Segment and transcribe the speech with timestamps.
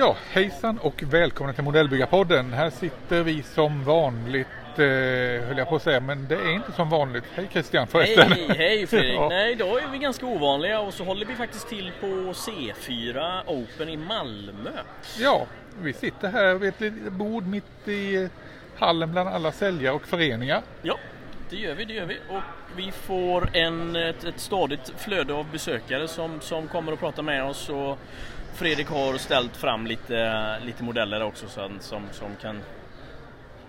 [0.00, 2.52] Ja, hejsan och välkomna till Modellbyggarpodden.
[2.52, 4.46] Här sitter vi som vanligt,
[4.78, 4.84] eh,
[5.46, 7.24] höll jag på att säga, men det är inte som vanligt.
[7.34, 8.32] Hej Christian förresten.
[8.32, 9.14] Hej, hej Fredrik!
[9.14, 9.28] Ja.
[9.28, 13.88] Nej, idag är vi ganska ovanliga och så håller vi faktiskt till på C4 Open
[13.88, 14.70] i Malmö.
[15.18, 15.46] Ja,
[15.82, 18.28] vi sitter här vid ett litet bord mitt i
[18.76, 20.62] hallen bland alla säljare och föreningar.
[20.82, 20.98] Ja,
[21.50, 22.18] det gör vi, det gör vi.
[22.28, 22.42] Och
[22.76, 27.44] vi får en, ett, ett stadigt flöde av besökare som, som kommer och pratar med
[27.44, 27.68] oss.
[27.68, 27.98] Och
[28.54, 32.60] Fredrik har ställt fram lite, lite modeller också som, som, som kan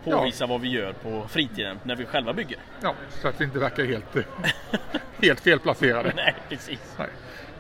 [0.03, 2.57] påvisa vad vi gör på fritiden när vi själva bygger.
[2.81, 4.15] Ja, så att vi inte verkar helt,
[5.21, 6.13] helt felplacerade.
[6.15, 6.95] Nej, precis.
[6.97, 7.07] Nej.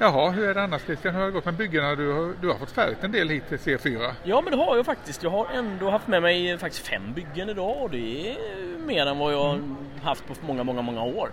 [0.01, 1.13] Jaha, hur är det annars Christian?
[1.13, 1.95] Hur har det gått med byggena?
[1.95, 4.11] Du har, du har fått färdigt en del hit till C4.
[4.23, 5.23] Ja men det har jag faktiskt.
[5.23, 8.37] Jag har ändå haft med mig faktiskt fem byggen idag och det är
[8.85, 11.29] mer än vad jag haft på många, många, många år.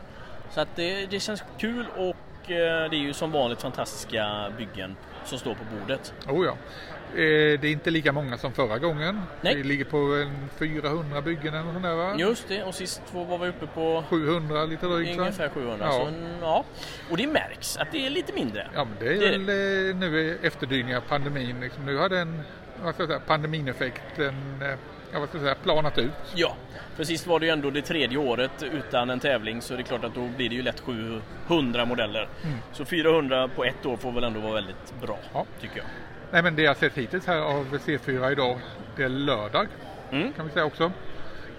[0.50, 4.96] Så att det, det känns kul och eh, det är ju som vanligt fantastiska byggen
[5.24, 6.14] som står på bordet.
[6.28, 6.56] Oh ja.
[7.14, 9.20] Eh, Det är inte lika många som förra gången.
[9.40, 9.54] Nej.
[9.56, 12.14] Vi ligger på en 400 byggen eller något sånt där va?
[12.18, 15.76] Just det, och sist var vi uppe på 700 lite drygt ungefär 700.
[15.80, 15.92] Ja.
[15.92, 16.64] Så, ja.
[17.10, 18.66] Och det märks att det är lite mindre.
[18.74, 21.60] Ja men det är Det är väl eh, nu efterdyningar av pandemin.
[21.60, 22.40] Liksom, nu har den
[22.82, 24.68] vad ska jag säga, pandemineffekten eh,
[25.12, 26.10] ja, vad ska jag säga, planat ut.
[26.34, 26.56] Ja,
[26.96, 29.84] för sist var det ju ändå det tredje året utan en tävling så det är
[29.84, 30.82] klart att då blir det ju lätt
[31.48, 32.28] 700 modeller.
[32.72, 35.46] Så 400 på ett år får väl ändå vara väldigt bra, Ja.
[35.60, 35.86] tycker jag.
[36.30, 38.58] Nej men det jag sett hittills här av C4 idag,
[38.96, 39.66] det är lördag
[40.12, 40.32] Mm.
[40.32, 40.92] kan vi säga också.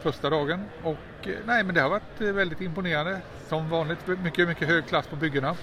[0.02, 0.66] Första dagen.
[0.84, 3.20] Och eh, nej men det har varit eh, väldigt imponerande.
[3.48, 5.56] Som vanligt mycket, mycket hög klass på byggena.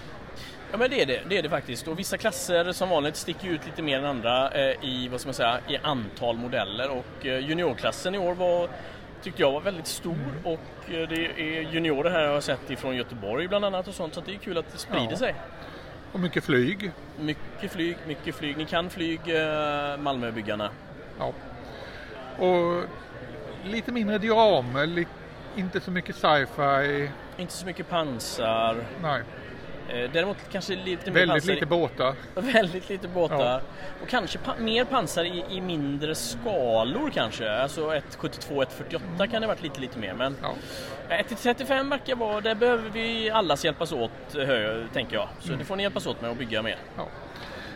[0.70, 1.88] Ja men det är det, det är det faktiskt.
[1.88, 5.28] Och vissa klasser som vanligt sticker ut lite mer än andra eh, i, vad ska
[5.28, 6.90] man säga, i antal modeller.
[6.90, 8.68] Och eh, juniorklassen i år var,
[9.22, 10.18] tyckte jag var väldigt stor.
[10.44, 10.60] Och
[10.94, 14.14] eh, det är juniorer här jag har sett ifrån Göteborg bland annat och sånt.
[14.14, 15.16] Så det är kul att det sprider Ja.
[15.16, 15.34] sig.
[16.16, 16.90] Och mycket flyg.
[17.20, 18.56] Mycket flyg, mycket flyg.
[18.56, 20.70] Ni kan flyg, eh, Malmöbyggarna.
[21.18, 21.32] Ja.
[22.46, 22.84] Och
[23.64, 24.18] lite mindre
[24.86, 25.06] li-
[25.56, 27.10] inte så mycket sci-fi.
[27.36, 28.76] Inte så mycket pansar.
[29.02, 29.22] Nej,
[29.88, 32.14] däremot kanske lite mer väldigt lite båtar.
[32.34, 33.38] Väldigt lite båtar.
[33.44, 33.60] Ja.
[34.02, 37.50] Och kanske pa- mer pansar i, i mindre skalor kanske.
[37.50, 38.64] Alltså 1,72,
[39.18, 40.14] 1,48 kan det varit lite, lite mer.
[40.14, 40.54] Men Ja.
[41.08, 45.28] 1,35 verkar vara, där behöver vi allas hjälpas åt, hö, tänker jag.
[45.40, 46.76] Så det får ni hjälpas åt med att bygga mer.
[46.96, 47.08] Ja.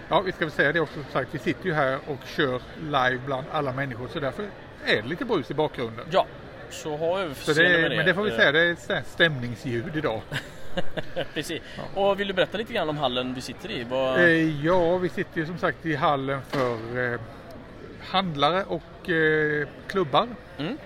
[0.08, 1.28] ja, vi ska väl säga det också som sagt.
[1.34, 4.42] Vi sitter ju här och kör live bland alla människor så därför
[4.86, 6.06] är det lite brus i bakgrunden.
[6.10, 6.26] Ja,
[6.70, 7.96] så ha överseende med det.
[7.96, 10.20] men det får vi Eh, säga, det är stämningsljud idag.
[11.34, 11.62] Precis.
[11.94, 13.84] Och vill du berätta lite grann om hallen vi sitter i?
[13.84, 14.18] Vad...
[14.18, 17.20] Eh, ja, vi sitter ju som sagt i hallen för eh,
[18.00, 20.28] handlare och eh, klubbar.
[20.58, 20.78] Mm.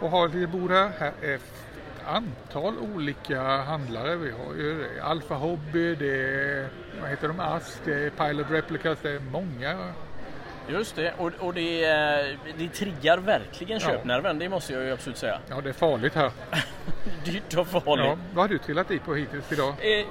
[0.00, 0.90] Och har lite bord här.
[0.98, 1.62] Här är ett
[2.06, 4.16] antal olika handlare.
[4.16, 6.68] Vi har ju Alfa Hobby, det är
[7.00, 9.92] vad heter de, ASK, det är Pilot Replicas, det är många.
[10.68, 13.86] Just det, och, och det, eh, det triggar verkligen Ja.
[13.88, 15.38] köpnerven, det måste jag ju absolut säga.
[15.48, 16.30] Ja, det är farligt här.
[17.24, 18.04] Dyrt och farligt.
[18.06, 19.74] Ja, vad har du trillat i på hittills idag?
[19.80, 20.06] Eh,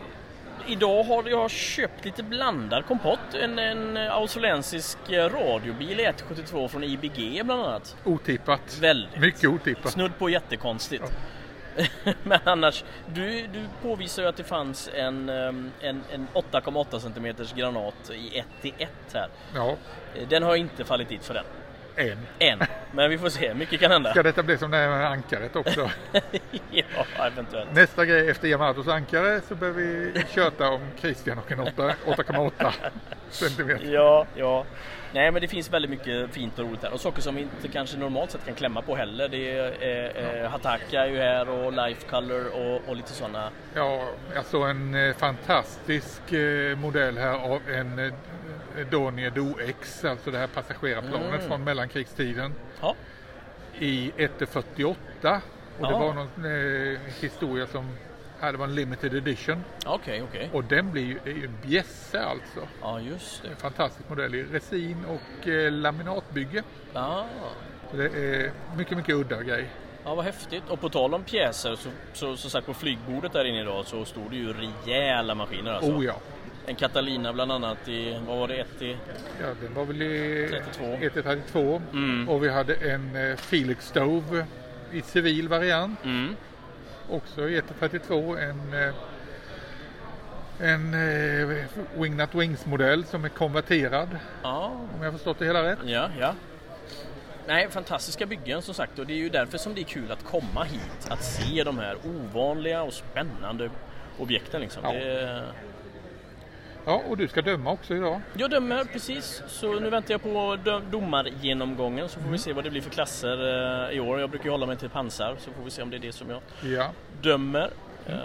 [0.68, 3.20] idag har jag köpt lite blandad kompott.
[3.42, 7.96] En, en australiensisk eh, radiobil i 172 från IBG bland annat.
[8.04, 8.78] Otippat.
[8.82, 9.20] Väldigt.
[9.20, 9.92] Mycket otippat.
[9.92, 11.04] Snudd på jättekonstigt.
[12.24, 17.36] Men annars, du, du påvisar ju att det fanns en, ehm, en, en 8,8 cm
[17.56, 19.28] granat i 1 till 1 här.
[19.56, 19.76] Ja,
[20.16, 21.46] Eh, Den har inte fallit dit för den.
[21.96, 22.18] en.
[22.40, 22.60] Än.
[22.92, 24.12] Men vi får se, mycket kan hända.
[24.12, 25.90] Ska detta bli som det här med ankaret också?
[26.72, 27.74] ja, eventuellt.
[27.74, 31.72] Nästa grej efter Yamatos ankare så behöver vi köta om Christian och en 8
[32.06, 32.72] 8,8
[33.30, 33.86] centimeter.
[33.94, 34.66] Ja, ja.
[35.14, 36.94] Nej men det finns väldigt mycket fint och roligt här.
[36.94, 39.28] Och saker som vi inte kanske normalt sett kan klämma på heller.
[39.30, 43.50] Det är eh, eh, Hataka är ju här och Life Color och, och lite sådana.
[43.76, 48.14] Ja, jag såg en eh, fantastisk eh, modell här av en
[48.92, 51.48] Dornier DoX, alltså det här passagerarplanet Mm.
[51.48, 52.96] från mellankrigstiden Ja,
[53.80, 55.42] i 148.
[55.80, 56.00] Och det Ja.
[56.00, 56.46] var någon
[56.94, 57.90] eh, historia som
[58.42, 59.64] hade var en limited edition.
[59.86, 60.50] okej, okej.
[60.54, 62.68] Och den blir ju, det är ju en bjässe alltså.
[62.82, 63.50] Ja, just det.
[63.50, 66.64] En fantastisk modell i resin och eh, laminatbygge.
[66.94, 67.26] Ja.
[67.92, 69.70] Så det är mycket, mycket udda grej.
[70.06, 70.64] ja, vad häftigt.
[70.70, 74.06] Och på tal om pjäser så, så, så sagt på flygbordet där inne idag så
[74.06, 75.92] stod det ju rejäla maskiner alltså.
[75.92, 76.16] Oh ja.
[76.66, 78.98] En Catalina bland annat i, vad var det, 1 i?
[79.42, 80.86] Ja, den var väl i 32.
[80.86, 82.30] 132 Mm.
[82.30, 84.46] och vi hade en eh, Felix Stove
[84.92, 86.36] i civil variant Mm.
[87.12, 88.94] Också i 132 en eh,
[90.60, 91.66] en eh,
[91.98, 94.10] Wingnut Wings modell som är konverterad
[94.44, 95.80] Ja, om jag förstått det hela rätt.
[95.86, 96.34] ja, ja.
[97.48, 100.24] nej, fantastiska byggen som sagt och det är ju därför som det är kul att
[100.24, 101.08] komma hit.
[101.10, 103.70] Att se de här ovanliga och spännande
[104.20, 104.84] objekten liksom.
[104.86, 104.92] Ja.
[104.94, 105.44] Det,
[106.86, 108.22] Ja, och du ska döma också idag.
[108.34, 110.58] jag dömer precis, så nu väntar jag på
[110.92, 112.32] domargenomgången så får Mm.
[112.32, 113.38] vi se vad det blir för klasser
[113.90, 114.20] eh, i år.
[114.20, 116.12] Jag brukar ju hålla mig till pansar så får vi se om det är det
[116.12, 116.42] som jag
[116.72, 116.92] Ja.
[117.22, 117.70] dömer.
[118.08, 118.16] Eh,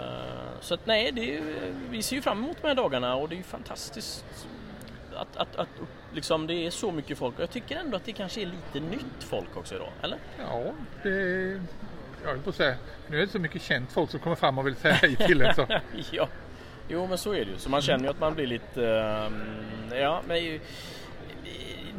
[0.61, 1.41] så att nej, är,
[1.89, 4.25] vi ser ju fram emot de här dagarna och det är ju fantastiskt
[5.15, 5.69] att, att, att
[6.13, 9.23] liksom, det är så mycket folk jag tycker ändå att det kanske är lite nytt
[9.23, 10.17] folk också idag, eller?
[10.39, 10.63] Ja,
[11.03, 11.09] det...
[12.23, 12.75] Jag höll på att säga,
[13.07, 15.41] nu är det så mycket känt folk som kommer fram och vill säga hej till
[15.41, 15.67] en så.
[16.11, 16.27] ja,
[16.87, 17.57] jo men så är det ju.
[17.57, 20.59] Så man känner ju att man blir lite, ehm, ja men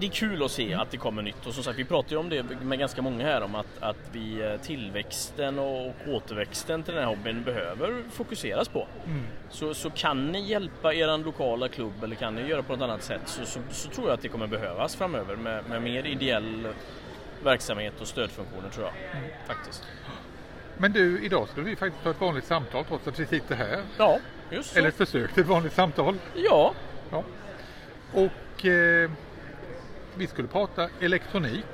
[0.01, 2.17] det är kul att se att det kommer nytt och som sagt vi pratar ju
[2.17, 6.95] om det med ganska många här om att, att vi eh, tillväxten och återväxten till
[6.95, 8.87] den här hobbyn behöver fokuseras på.
[9.07, 9.25] Mm.
[9.51, 13.03] Så, så kan ni hjälpa er lokala klubb eller kan ni göra på något annat
[13.03, 16.69] sätt så, så, så tror jag att det kommer behövas framöver med, med mer ideell
[17.45, 18.95] verksamhet och stödfunktioner tror jag.
[19.47, 19.83] Faktiskt.
[20.77, 23.83] Men du, idag ska vi faktiskt ha ett vanligt samtal trots att vi sitter här.
[23.99, 24.19] Ja.
[24.75, 26.17] Eller ett försök till ett vanligt samtal.
[26.35, 26.75] Ja,
[27.11, 27.25] Ja.
[28.13, 29.11] Och eh,
[30.15, 31.67] vi skulle prata elektronik.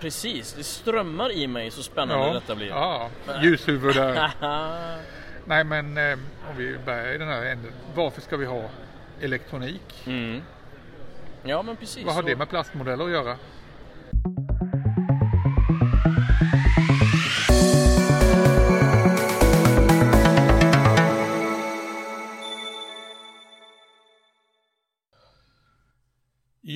[0.00, 0.52] precis.
[0.52, 2.66] Det strömmar i mig så spännande detta blir.
[2.68, 3.10] ja
[3.42, 4.30] ljushuvud där.
[5.44, 6.12] Nej men eh,
[6.50, 7.72] om vi börjar i den här änden.
[7.94, 8.62] Varför ska vi ha
[9.20, 10.02] elektronik?
[10.06, 10.42] mm.
[11.42, 12.04] Ja men precis.
[12.04, 13.36] Vad har så- det med plastmodeller att göra?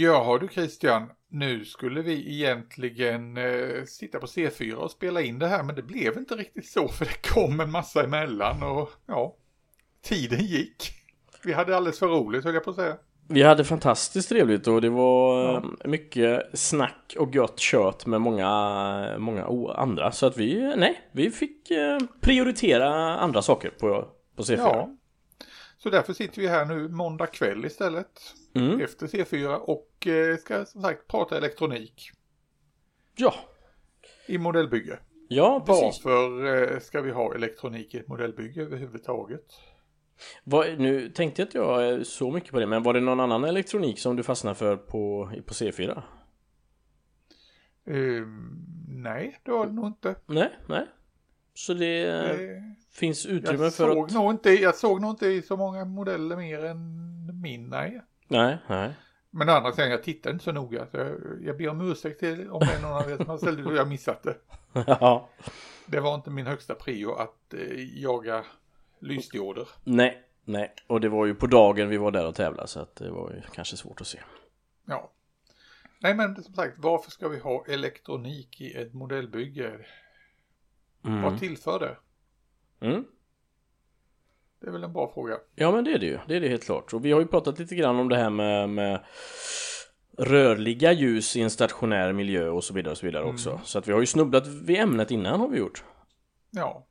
[0.08, 5.46] Jaha du Christian, nu skulle vi egentligen eh, sitta på C4 och spela in det
[5.46, 9.37] här men det blev inte riktigt så för det kom en massa emellan och ja,
[10.02, 10.93] tiden gick.
[11.44, 12.96] Vi hade alldeles för roligt höll jag på att säga.
[13.28, 19.19] Vi hade fantastiskt trevligt och det var eh, mycket snack och gött kött med många,
[19.19, 19.44] många
[19.75, 20.12] andra.
[20.12, 24.56] Så att vi, nej, vi fick eh, prioritera andra saker på, på C4.
[24.56, 24.94] Ja.
[25.78, 28.34] Så därför sitter vi här nu måndag kväll istället.
[28.58, 28.81] Mm.
[28.81, 32.10] Efter C4 och eh, ska som sagt prata elektronik
[33.16, 33.34] Ja,
[34.26, 34.99] i modellbygge.
[35.28, 36.05] ja precis.
[36.05, 39.44] Varför eh, ska vi ha elektronik i ett modellbygge överhuvudtaget?
[40.44, 43.20] Vad, nu tänkte jag att jag är så mycket på det, men var det någon
[43.20, 46.02] annan elektronik som du fastnade för på, på C4?
[47.87, 50.14] Ehm, nej, det var det nog inte.
[50.26, 50.87] Nej, nej.
[51.54, 52.62] Så det eh, Eh,
[52.93, 54.14] finns utrymme jag, för att...
[54.14, 58.02] nog inte, jag såg nog inte i så många modeller mer än min, nej.
[58.28, 58.94] Nej, nej.
[59.30, 60.86] Men å andra sidan, jag tittade inte så noga.
[60.86, 63.38] Så jag, jag ber om ursäkt till om det är någon av er som har
[63.38, 64.36] ställt och jag missat det.
[64.86, 65.28] ja.
[65.86, 68.44] Det var inte min högsta prio att eh, jaga
[68.98, 69.69] lysdioder.
[69.84, 70.75] Nej, nej.
[70.86, 73.30] Och det var ju på dagen vi var där och tävlade så att det var
[73.30, 74.19] ju kanske svårt att se.
[74.84, 75.12] Ja.
[76.00, 79.86] Nej men som sagt, varför ska vi ha elektronik i ett modellbygge?
[81.04, 81.22] Mm.
[81.22, 81.96] Vad tillför det?
[82.86, 83.04] Mm.
[84.60, 85.38] Det är väl en bra fråga.
[85.55, 86.93] Ja men det är det ju, det är det helt klart.
[86.93, 89.00] Och vi har ju pratat lite grann om det här med, med
[90.19, 93.60] rörliga ljus i en stationär miljö och så vidare och så vidare också.
[93.64, 95.84] Så att vi har ju snubblat vid ämnet innan har vi gjort.
[96.50, 96.87] Ja.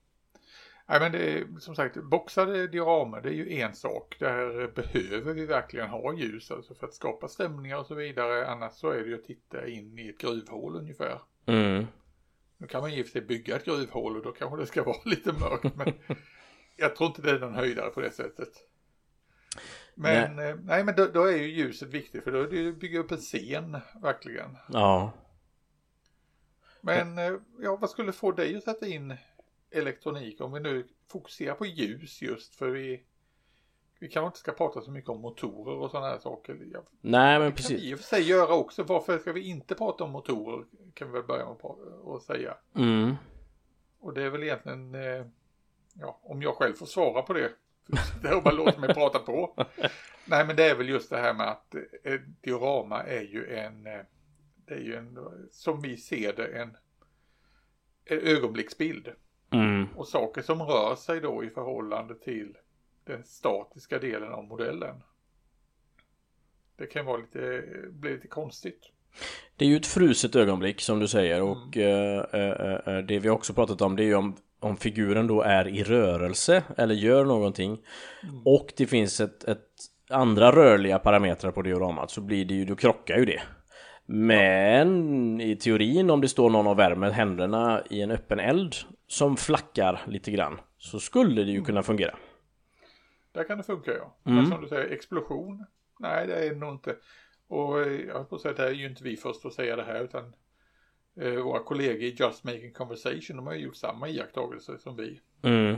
[0.89, 4.15] Nej men det är som sagt, boxade dioramer det är ju en sak.
[4.19, 8.47] Där behöver vi verkligen ha ljus alltså för att skapa stämningar och så vidare.
[8.47, 11.21] Annars så är det ju att titta in i ett gruvhål ungefär.
[11.45, 11.85] Mm.
[12.57, 15.33] Nu kan man för sig bygga ett gruvhål och då kanske det ska vara lite
[15.33, 15.93] mörkt men
[16.77, 18.49] jag tror inte det är någon höjdare på det sättet.
[19.95, 23.11] Men nej, nej men då, då är ju ljuset viktigt för då det bygga upp
[23.11, 24.57] en scen verkligen.
[24.69, 25.11] Ja.
[26.81, 29.17] Men eh, ja, vad skulle få dig att sätta in
[29.71, 33.03] elektronik om vi nu fokuserar på ljus just för vi
[33.99, 36.57] vi kanske inte ska prata så mycket om motorer och sådana här saker.
[36.73, 37.83] Ja, Nej men det kan vi precis.
[37.83, 38.83] i och för sig göra också.
[38.83, 41.57] Varför ska vi inte prata om motorer kan vi väl börja med
[42.15, 42.57] att säga.
[42.75, 43.15] Mm.
[43.99, 45.25] Och det är väl egentligen, eh,
[45.99, 47.51] ja, om jag själv får svara på det.
[48.21, 49.65] Det är bara låt mig prata på.
[50.25, 53.87] Nej, men det är väl just det här med att eh, diorama är ju en,
[53.87, 53.99] eh,
[54.65, 55.17] det är ju en,
[55.51, 56.77] som vi ser det, en,
[58.05, 59.09] en ögonblicksbild.
[59.51, 59.87] Mm.
[59.95, 62.57] Och saker som rör sig då i förhållande till
[63.03, 65.03] den statiska delen av modellen.
[66.75, 68.91] Det kan vara lite, bli lite konstigt.
[69.55, 73.29] Det är ju ett fruset ögonblick som du säger och eh, eh, eh, det vi
[73.29, 77.25] också pratat om det är ju om, om figuren då är i rörelse eller gör
[77.25, 77.77] någonting
[78.45, 79.67] och det finns ett, ett
[80.09, 83.41] andra rörliga parametrar på dioramat så blir det ju, då krockar ju det.
[84.05, 88.75] Men i teorin om det står någon och värmer händerna i en öppen eld
[89.07, 92.15] som flackar lite grann så skulle det ju kunna fungera.
[93.31, 94.15] Där kan det funka ja.
[94.25, 94.37] Mm.
[94.37, 95.65] Men som du säger, explosion?
[95.99, 96.95] Nej, det är det nog inte.
[97.47, 99.53] Och eh, jag höll på att säga det här är ju inte vi först att
[99.53, 100.33] säga det här utan
[101.17, 105.21] våra kollegor i Just Making Conversation, de har ju gjort samma iakttagelser som vi.
[105.41, 105.75] Mm.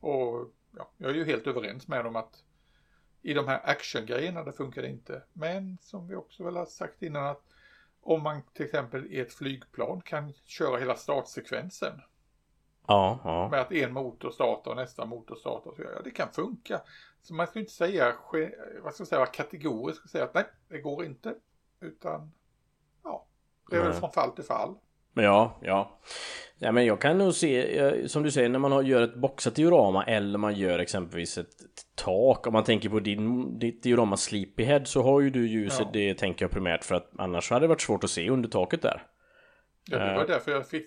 [0.00, 2.44] Och ja, jag är ju helt överens med dem att
[3.22, 5.22] i de här actiongrejerna det funkar inte.
[5.32, 7.42] Men som vi också väl har sagt innan att
[8.00, 12.00] om man till exempel i ett flygplan kan köra hela startsekvensen
[12.86, 13.48] Ja, ja.
[13.48, 15.72] med att en motor startar och nästa motor startar.
[15.76, 16.80] Så, ja, det kan funka.
[17.22, 18.14] Så man ska inte säga,
[18.82, 21.34] vad ska jag säga, vara kategorisk och säga att nej, det går inte.
[21.80, 22.32] Utan,
[23.72, 24.00] det är väl Nej.
[24.00, 24.74] från fall till fall.
[25.14, 26.00] Ja, ja.
[26.58, 29.54] Ja, men jag kan nog se, eh, som du säger, när man gör ett boxat
[29.54, 31.48] diorama eller man gör exempelvis ett,
[31.94, 32.46] tak.
[32.46, 35.90] Om man tänker på din, ditt diorama Sleepyhead så har ju du ljuset, Ja.
[35.92, 38.82] det tänker jag primärt för att annars hade det varit svårt att se under taket
[38.82, 39.02] där.
[39.90, 40.16] Ja, det Eh.
[40.16, 40.86] var därför jag fick,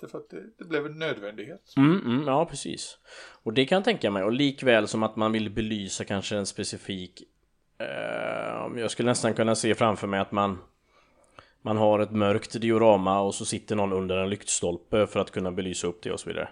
[0.00, 1.62] det, för att det, det blev en nödvändighet.
[1.76, 2.98] Mm, mm, ja, precis.
[3.42, 4.22] Och det kan jag tänka mig.
[4.24, 7.22] Och likväl som att man vill belysa kanske en specifik...
[7.78, 10.58] Eh, jag skulle nästan kunna se framför mig att man...
[11.62, 15.52] Man har ett mörkt diorama och så sitter någon under en lyktstolpe för att kunna
[15.52, 16.48] belysa upp det och så vidare.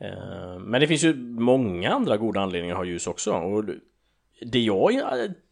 [0.00, 3.32] Eh, men det finns ju många andra goda anledningar att ha ljus också.
[3.32, 3.64] Och
[4.40, 5.02] det jag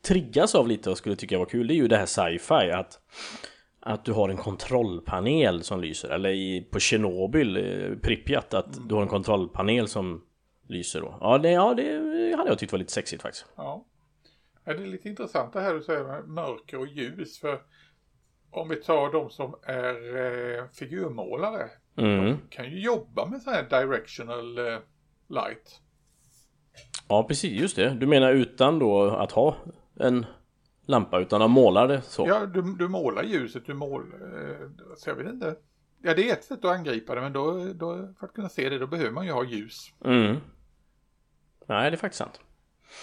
[0.02, 3.00] triggas av lite och skulle tycka var kul det är ju det här sci-fi att
[3.86, 8.94] att du har en kontrollpanel som lyser eller i, på Tjernobyl, eh, Pripyat att du
[8.94, 10.24] har en kontrollpanel som
[10.68, 11.18] lyser då.
[11.20, 13.46] Ja det, ja, det hade jag tyckt var lite sexigt faktiskt.
[13.56, 13.84] Ja.
[14.64, 17.38] ja, det är lite intressant det här du säger med mörker och ljus.
[17.38, 17.60] För
[18.56, 21.70] om vi tar de som är eh, figurmålare.
[21.96, 22.37] Mm.
[22.50, 24.78] Kan ju jobba med sån här directional eh,
[25.28, 25.80] light.
[27.08, 27.90] Ja precis, just det.
[27.90, 29.56] Du menar utan då att ha
[30.00, 30.26] en
[30.87, 32.26] lampa utan att måla det så?
[32.28, 34.50] Ja, du, du målar ljuset, du målar...
[34.50, 35.56] Eh, så jag vet inte.
[36.02, 38.68] Ja, det är ett sätt att angripa det, men då, då, för att kunna se
[38.68, 39.92] det, då behöver man ju ha ljus.
[40.04, 40.37] Mm.
[41.66, 42.40] Nej det är faktiskt sant.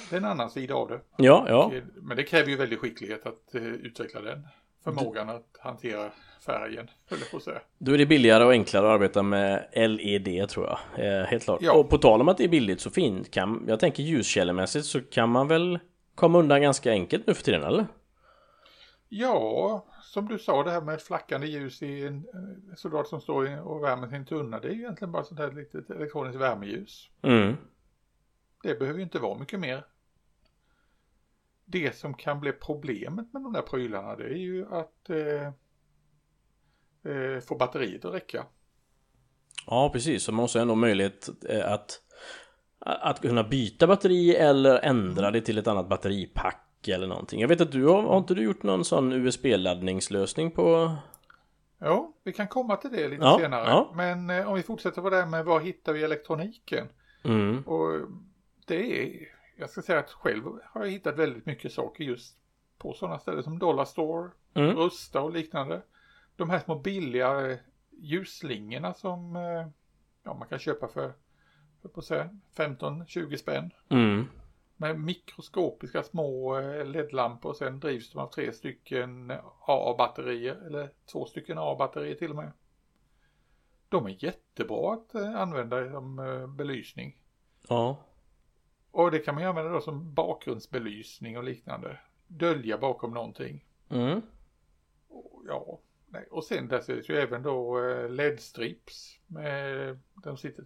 [0.10, 1.01] Det är en annan sida av det.
[1.17, 1.72] Ja, ja.
[1.96, 4.48] Men det kräver ju väldig skicklighet att eh, utveckla den.
[4.83, 6.11] Förmågan att hantera
[6.45, 7.61] färgen, höll jag på att säga.
[7.77, 11.05] Då är det billigare och enklare att arbeta med LED tror jag.
[11.05, 11.61] Eh, helt klart.
[11.61, 11.73] Ja.
[11.73, 15.01] Och på tal om att det är billigt så fint kan jag tänker ljuskällemässigt så
[15.01, 15.79] kan man väl
[16.15, 17.88] komma undan ganska enkelt nu för tiden eller?
[19.09, 23.67] Ja, som du sa det här med flackande ljus i en eh, soldat som står
[23.67, 24.59] och värmer sin tunna.
[24.59, 27.09] Det är ju egentligen bara sånt här litet elektroniskt värmeljus.
[27.21, 27.55] Mm.
[28.63, 29.85] Det behöver ju inte vara mycket mer.
[31.71, 35.47] Det som kan bli problemet med de där prylarna det är ju att eh,
[37.13, 38.45] eh, få batteriet att räcka.
[39.67, 42.01] Ja precis, så man måste ändå ha möjlighet eh, att
[42.85, 47.41] att kunna byta batteri eller ändra det till ett annat batteripack eller någonting.
[47.41, 50.95] Jag vet att du har, har inte du gjort någon sån USB-laddningslösning på...
[51.79, 53.69] Ja, vi kan komma till det lite Ja, senare.
[53.69, 53.91] ja.
[53.95, 56.87] Men eh, om vi fortsätter på det här med var hittar vi elektroniken?
[57.23, 57.61] Mm.
[57.61, 58.07] Och
[58.67, 59.27] det är,
[59.62, 62.38] jag ska säga att själv har jag hittat väldigt mycket saker just
[62.77, 64.75] på sådana ställen som Dollar Store, Mm.
[64.75, 65.82] Rusta och liknande.
[66.36, 67.58] De här små billiga eh,
[67.91, 69.68] ljusslingorna som eh,
[70.24, 71.13] ja, man kan köpa för,
[71.82, 73.72] för på att säga 15-20 spänn.
[73.89, 74.27] Mm.
[74.75, 79.32] Med mikroskopiska små eh, LED-lampor och sen drivs de av tre stycken
[79.68, 82.51] AA-batterier eller två stycken AA-batterier till och med.
[83.89, 86.15] De är jättebra att använda som
[86.58, 87.18] belysning.
[87.68, 87.98] Ja.
[88.91, 91.98] Och det kan man ju använda då som bakgrundsbelysning och liknande.
[92.27, 93.65] Dölja bakom någonting.
[93.89, 94.21] Mm.
[95.07, 96.27] Och, ja, nej.
[96.31, 100.65] och sen där ser det ju även då eh, LED-strips med de sitter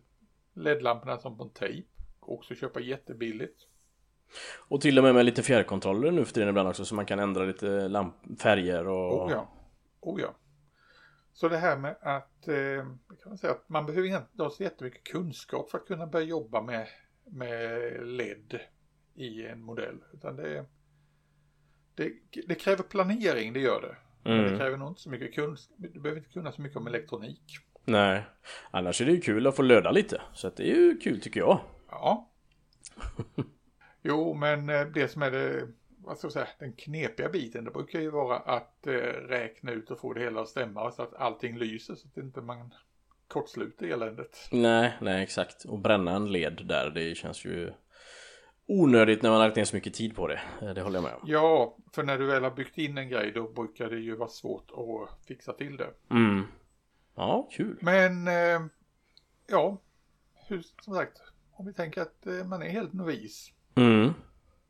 [0.53, 1.87] LED-lamporna som på en tejp.
[2.19, 3.67] Också köpa jättebilligt.
[4.57, 7.19] Och till och med med lite fjärrkontroller nu för tiden ibland också så man kan
[7.19, 7.91] ändra lite
[8.39, 9.25] färger och...
[9.25, 9.47] Oh ja.
[9.99, 10.35] Oh ja.
[11.33, 12.85] Så det här med att, eh,
[13.23, 16.25] kan man säga att man behöver inte ha så jättemycket kunskap för att kunna börja
[16.25, 16.87] jobba med,
[17.25, 18.59] med LED
[19.15, 19.97] i en modell.
[20.13, 20.65] Utan det,
[21.95, 22.13] det,
[22.47, 23.95] det kräver planering, det gör det.
[24.23, 24.59] Men det Mm.
[24.59, 25.75] kräver nog inte så mycket kunskap.
[25.77, 27.57] Du behöver inte kunna så mycket om elektronik.
[27.85, 28.23] Nej.
[28.71, 30.21] Annars är det ju kul att få löda lite.
[30.33, 31.59] Så det är ju kul tycker jag.
[31.89, 32.31] Ja.
[34.01, 35.67] Jo, men eh, det som är det,
[35.97, 38.91] vad ska jag säga, den knepiga biten, det brukar ju vara att eh,
[39.27, 42.41] räkna ut och få det hela att stämma så att allting lyser så att inte
[42.41, 42.73] man
[43.27, 44.47] kortsluter eländet.
[44.51, 45.65] Nej, nej exakt.
[45.65, 47.73] Och bränna en led där, det känns ju
[48.67, 50.41] onödigt när man har lagt ner så mycket tid på det.
[50.61, 51.21] Eh, Det håller jag med om.
[51.25, 54.29] Ja, för när du väl har byggt in en grej då brukar det ju vara
[54.29, 55.89] svårt att fixa till det.
[56.11, 56.43] Mm.
[57.15, 57.77] Ja, kul.
[57.81, 58.61] Men, eh,
[59.47, 59.81] ja,
[60.47, 63.51] hur, som sagt, om vi tänker att eh, man är helt novis.
[63.75, 64.13] Mm.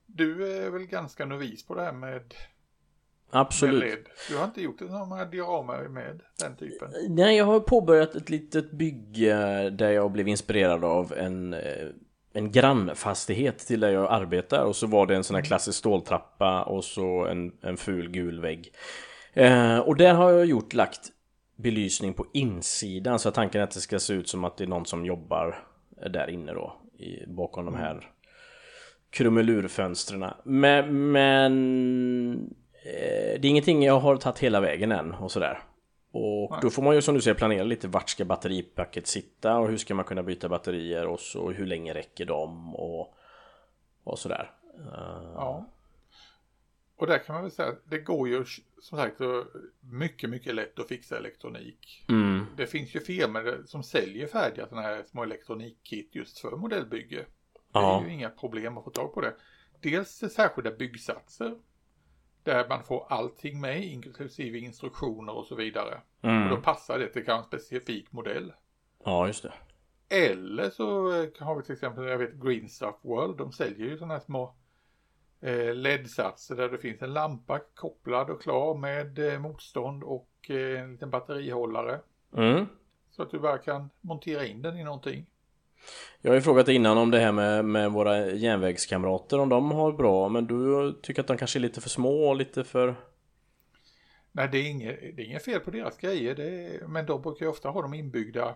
[0.06, 2.34] Du är väl ganska novis på det här med
[3.36, 4.08] Absolut.
[4.30, 6.90] Du har inte gjort några dioramer med den typen.
[7.10, 11.88] Nej, jag har påbörjat ett litet bygge där jag blev inspirerad av en, eh,
[12.34, 16.64] en grannfastighet till där jag arbetar och så var det en sån här klassisk ståltrappa
[16.64, 18.72] och så en, en ful gul vägg.
[19.34, 21.12] Eh, och där har jag gjort lagt
[21.56, 24.68] belysning på insidan så tanken är att det ska se ut som att det är
[24.68, 25.64] någon som jobbar
[26.10, 28.12] där inne då i, bakom de här
[29.10, 30.26] krumelurfönstren.
[30.44, 35.60] Men, men det är ingenting jag har tagit hela vägen än och sådär.
[36.12, 36.60] Och Nej.
[36.62, 39.78] då får man ju som du säger planera lite vart ska batteripacket sitta och hur
[39.78, 43.14] ska man kunna byta batterier och så hur länge räcker de och,
[44.04, 44.52] och sådär.
[44.80, 45.70] Eh, Ja.
[46.98, 48.46] Och där kan man väl säga att det går ju
[48.82, 49.20] som sagt
[49.80, 52.06] mycket, mycket lätt att fixa elektronik.
[52.10, 57.18] Mm, Det finns ju firmor som säljer färdiga sådana här små elektronikkit just för modellbygge.
[57.18, 57.26] Det
[57.74, 59.34] ja, är ju inga problem att få tag på det.
[59.82, 61.56] Dels särskilda byggsatser.
[62.46, 66.02] Där man får allting med, inklusive instruktioner och så vidare.
[66.22, 68.54] Och då mm, passar det till kanske en specifik modell.
[69.06, 69.54] ja just det.
[70.10, 73.98] Eller så eh, har vi till exempel, jag vet Green Stuff World, de säljer ju
[73.98, 74.56] sådana här små
[75.42, 80.82] eh, LED-satser där det finns en lampa kopplad och klar med eh, motstånd och eh,
[80.82, 82.00] en liten batterihållare.
[82.38, 82.66] Mm.
[83.12, 85.26] Så att du bara kan montera in den i någonting.
[86.22, 89.92] Jag har ju frågat innan om det här med, med våra järnvägskamrater om de har
[89.92, 92.96] bra men du tycker att de kanske är lite för små och lite för
[94.32, 97.46] Nej, det är inget, det är inget fel på deras grejer, är, men de brukar
[97.46, 98.56] ju ofta ha dem inbyggda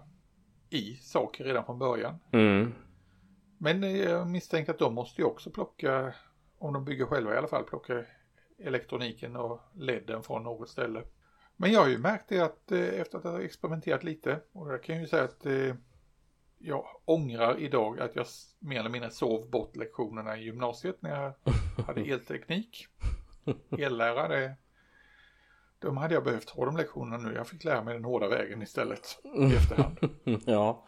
[0.69, 2.15] i saker redan från början.
[2.31, 2.73] mm.
[3.57, 6.13] Men eh, jag misstänker att de måste ju också plocka,
[6.57, 8.05] om de bygger själva i alla fall, plocka
[8.59, 11.01] elektroniken och ledden från något ställe.
[11.55, 14.83] Men jag har ju märkt det att eh, efter att ha experimenterat lite, och jag
[14.83, 15.75] kan ju säga att eh,
[16.59, 18.25] jag ångrar idag att jag
[18.59, 21.33] mer eller mindre sov bort lektionerna i gymnasiet när jag
[21.87, 22.87] hade elteknik.
[23.77, 24.55] Ellära, det,
[25.79, 27.35] de hade jag behövt ha de lektionerna nu.
[27.35, 29.19] Jag fick lära mig den hårda vägen istället
[29.51, 29.97] i efterhand.
[30.45, 30.85] Ja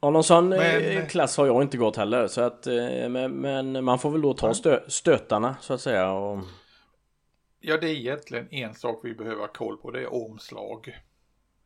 [0.00, 3.32] Ja någon sån eh, Men- klass har jag inte gått heller så att eh, men,
[3.32, 6.38] men man får väl då ta stö, stötarna så att säga och
[7.60, 10.96] Ja, det är egentligen en sak vi behöver ha koll på, det är omslag.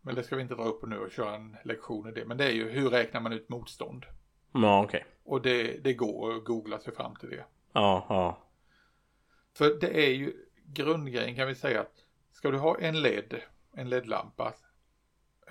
[0.02, 2.25] Men det ska vi inte dra upp nu och köra en lektion i det.
[2.25, 4.05] Men det är ju hur räknar man ut motstånd?
[4.53, 7.44] Ja okej Och det, det går att googla sig fram till det.
[7.72, 8.38] Ja ja
[9.55, 10.33] För det är ju
[10.66, 14.55] grundgrejen kan vi säga att ska du ha en LED, en LED-lampa,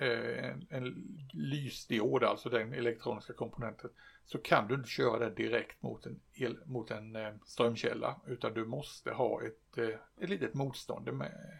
[0.00, 3.90] eh, en, en lysdiod, alltså den elektroniska komponenten,
[4.24, 8.54] så kan du inte köra det direkt mot en, el, mot en eh, strömkälla, utan
[8.54, 11.58] du måste ha ett, eh, ett litet motstånd eme-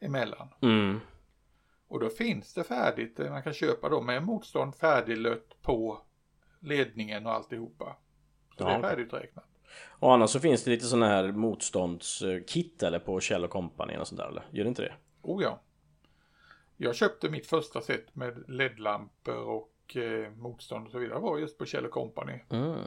[0.00, 0.48] emellan.
[0.62, 1.00] mm.
[1.88, 5.98] Och då finns det färdigt, eh, man kan köpa då med motstånd färdiglött på
[6.60, 7.96] ledningen och alltihopa.
[8.58, 8.90] Så det Ja, är okej.
[8.90, 9.44] färdiguträknat.
[9.98, 14.18] Och annars så finns det lite sådana här motståndskit eller på Kjell Company och sånt
[14.20, 14.42] där eller?
[14.50, 14.94] Gör det inte det?
[15.22, 15.60] Oh ja.
[16.76, 21.18] Jag köpte mitt första set med LED-lampor och eh, motstånd och så vidare.
[21.18, 22.40] var just på Kjell Company.
[22.50, 22.78] Mm.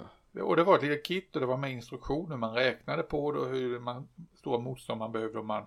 [0.41, 3.39] Och det var ett litet kit och det var med instruktioner man räknade på det
[3.39, 5.65] och hur man, stora motstånd man behövde om man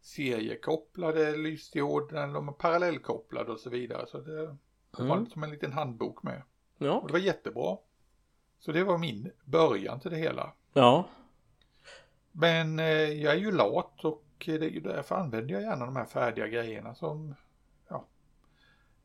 [0.00, 4.06] seriekopplade eller om man parallellkopplade och så vidare.
[4.06, 4.56] Så det
[4.90, 5.26] var Mm.
[5.26, 6.42] som en liten handbok med.
[6.78, 6.92] Ja.
[6.92, 7.76] Och det var jättebra.
[8.58, 10.52] Så det var min början till det hela.
[10.72, 11.08] Ja.
[12.32, 12.84] Men eh,
[13.22, 16.46] jag är ju lat och det är ju därför använder jag gärna de här färdiga
[16.48, 17.34] grejerna som
[17.88, 18.04] ja,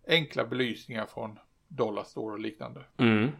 [0.07, 2.85] enkla belysningar från Dollarstore och liknande.
[2.97, 3.31] Mm.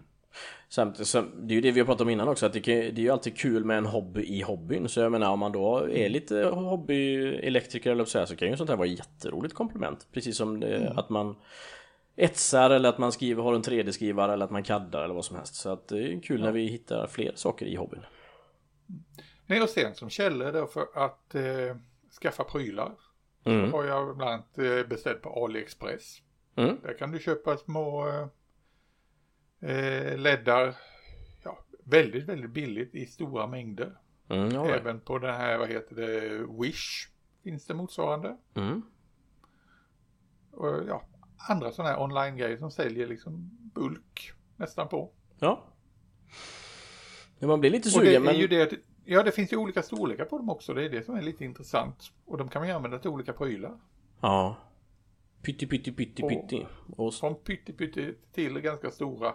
[0.70, 2.74] Samtidigt så, det är ju det vi har pratat om innan också att det, kan,
[2.76, 5.52] det är ju alltid kul med en hobby i hobbyn så jag menar om man
[5.52, 9.56] då är lite hobbyelektriker eller så här så kan ju sånt här vara ett jätteroligt
[9.56, 11.36] komplement precis som det, att man
[12.16, 15.36] etsar eller att man skriver, har en 3D-skrivare eller att man kaddar eller vad som
[15.36, 18.06] helst så att det är kul när vi hittar fler saker i hobbyn.
[19.46, 21.78] Nej, och sen som källor då för att eh,
[22.22, 22.92] skaffa prylar
[23.46, 23.74] Mm.
[23.74, 26.22] har jag bland annat eh, beställt på AliExpress.
[26.56, 26.78] Mm.
[26.84, 28.28] Där kan du köpa små eh,
[29.70, 30.76] eh, leddar
[31.44, 33.98] ja, väldigt, väldigt billigt i stora mängder.
[34.30, 34.82] Mm, right.
[34.82, 37.10] Även på den här, vad heter det, Wish
[37.44, 38.38] finns det motsvarande.
[38.54, 38.82] mm.
[40.52, 41.04] Och ja,
[41.50, 45.12] andra sådana här online-grejer som säljer liksom bulk nästan på.
[45.40, 45.64] ja.
[47.40, 48.40] Ja, man blir lite Och det sugen är men...
[48.40, 48.74] ju det,
[49.06, 51.46] ja det finns ju olika storlekar på dem också, det är det som är lite
[51.46, 52.12] intressant.
[52.26, 53.78] Och de kan man ju använda till olika prylar.
[54.22, 54.58] Ja.
[55.42, 56.68] Pytti pytti pytti Och- pytti.
[56.98, 57.14] Och...
[57.14, 59.34] Från pytte pytte till ganska stora.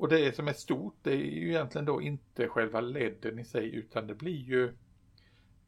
[0.00, 3.74] Och det som är stort det är ju egentligen då inte själva ledden i sig
[3.74, 4.64] utan det blir ju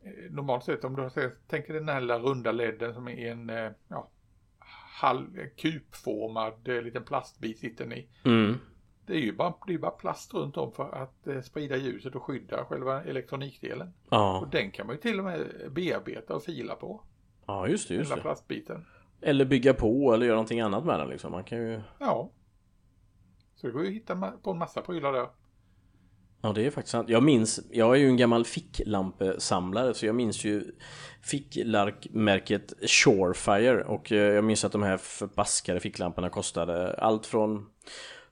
[0.03, 3.71] eh, normalt sett om du tänker den här lilla runda ledden som är en eh,
[3.88, 4.09] ja,
[5.01, 8.09] halv, kupformad eh, liten plastbit sitter den i.
[8.25, 8.55] Mm.
[9.07, 12.23] Det är ju bara, det är bara plast runt om för att sprida ljuset och
[12.23, 13.92] skydda själva elektronikdelen.
[14.11, 14.40] Ja.
[14.40, 17.03] Och den kan man ju till och med bearbeta och fila på.
[17.47, 18.23] ja, just det, Den just lilla det.
[18.23, 18.87] plastbiten.
[19.21, 21.33] Eller bygga på eller göra någonting annat med den liksom.
[21.33, 21.81] Man kan ju...
[21.99, 22.31] Ja.
[23.62, 25.27] Så det går ju att hitta på en massa prylar där.
[26.42, 27.09] Ja det är faktiskt sant.
[27.09, 30.64] Jag minns, jag är ju en gammal ficklampesamlare så jag minns ju
[31.22, 37.66] ficklarkmärket Shorefire och eh, jag minns att de här förbaskade ficklamporna kostade allt från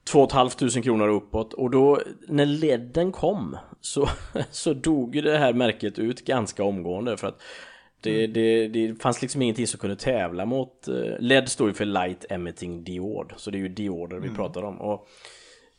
[0.03, 4.09] 2 500 kronor uppåt och då när ledden kom så,
[4.51, 7.41] så dog ju det här märket ut ganska omgående för att
[8.01, 8.33] det, mm.
[8.33, 12.25] det, det fanns liksom ingenting som kunde tävla mot eh, LED står ju för Light
[12.29, 14.35] Emitting Diode så det är ju dioder vi mm.
[14.35, 15.09] pratar om och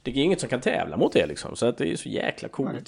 [0.03, 2.49] det är inget som kan tävla mot det liksom så att det är så jäkla
[2.49, 2.85] coolt Nej.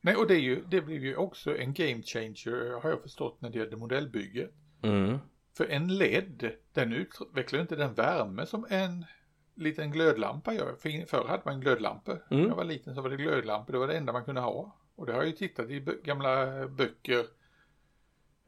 [0.00, 3.40] Nej, och det, är ju, det blir ju också en game changer har jag förstått
[3.40, 4.50] när det gäller modellbygget.
[4.82, 5.18] Mm.
[5.56, 9.04] För en LED, den utvecklar inte den värme som en
[9.54, 10.74] liten glödlampa gör.
[10.78, 12.26] För förr hade man glödlampor.
[12.30, 12.42] Mm.
[12.42, 14.76] När jag var liten så var det glödlampor, det var det enda man kunde ha.
[15.00, 17.24] Och det har jag ju tittat i gamla böcker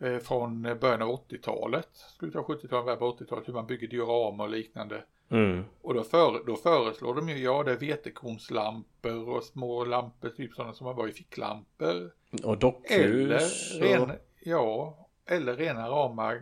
[0.00, 1.88] eh, från början av 80-talet,
[2.18, 5.04] slutet av 70-talet, början på 80-talet, hur man bygger dioramer och liknande.
[5.30, 5.64] Mm.
[5.82, 10.54] Och då, för, då föreslår de ju, ja det är vetekornslampor och små lampor, typ
[10.54, 12.10] sådana som man var i ficklampor.
[12.44, 13.74] Och dockhus.
[13.74, 16.40] Eller, ren, ja, eller rena rama eh,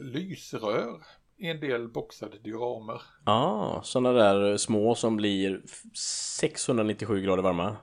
[0.00, 1.02] lysrör
[1.36, 3.02] i en del boxade dioramer.
[3.26, 5.62] Ja, ah, sådana där små som blir
[5.94, 7.76] 697 grader varma.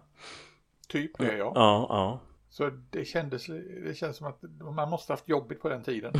[0.93, 1.51] Typ det ja.
[1.55, 2.19] Ja, ja.
[2.49, 3.45] Så det kändes,
[3.85, 4.41] det känns som att
[4.75, 6.13] man måste haft jobbigt på den tiden.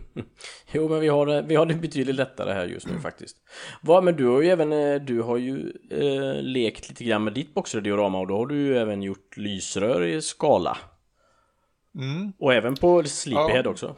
[0.72, 3.36] jo, men vi har, det, vi har det betydligt lättare här just nu faktiskt.
[3.82, 7.32] Vad, men du har ju även, eh, du har ju eh, lekt lite grann med
[7.32, 10.78] ditt boxerdiorama och då har du ju även gjort lysrör i skala.
[11.94, 12.32] Mm.
[12.38, 13.70] Och även på Sleepyhead ja.
[13.70, 13.96] också.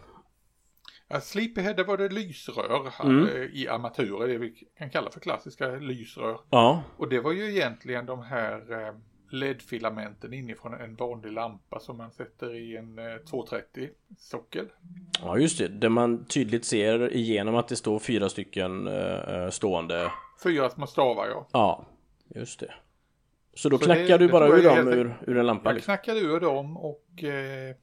[1.08, 3.28] Ja, Sleepyhead det var det lysrör mm.
[3.28, 6.40] Eh, i armaturer, det vi kan kalla för klassiska lysrör.
[6.50, 6.82] Ja.
[6.96, 8.94] Och det var ju egentligen de här eh,
[9.30, 14.66] LED-filamenten inifrån en vanlig lampa som man sätter i en 230 eh, sockel.
[15.22, 20.12] Ja just det, där man tydligt ser igenom att det står fyra stycken uh, stående.
[20.42, 21.46] Fyra små stavar ja.
[21.52, 21.86] Ja,
[22.34, 22.74] just det.
[23.54, 25.68] Så då Så knackar det, du bara ur dem ur, ur en lampa?
[25.68, 25.94] Jag liksom.
[25.94, 27.74] knackade ur dem och eh,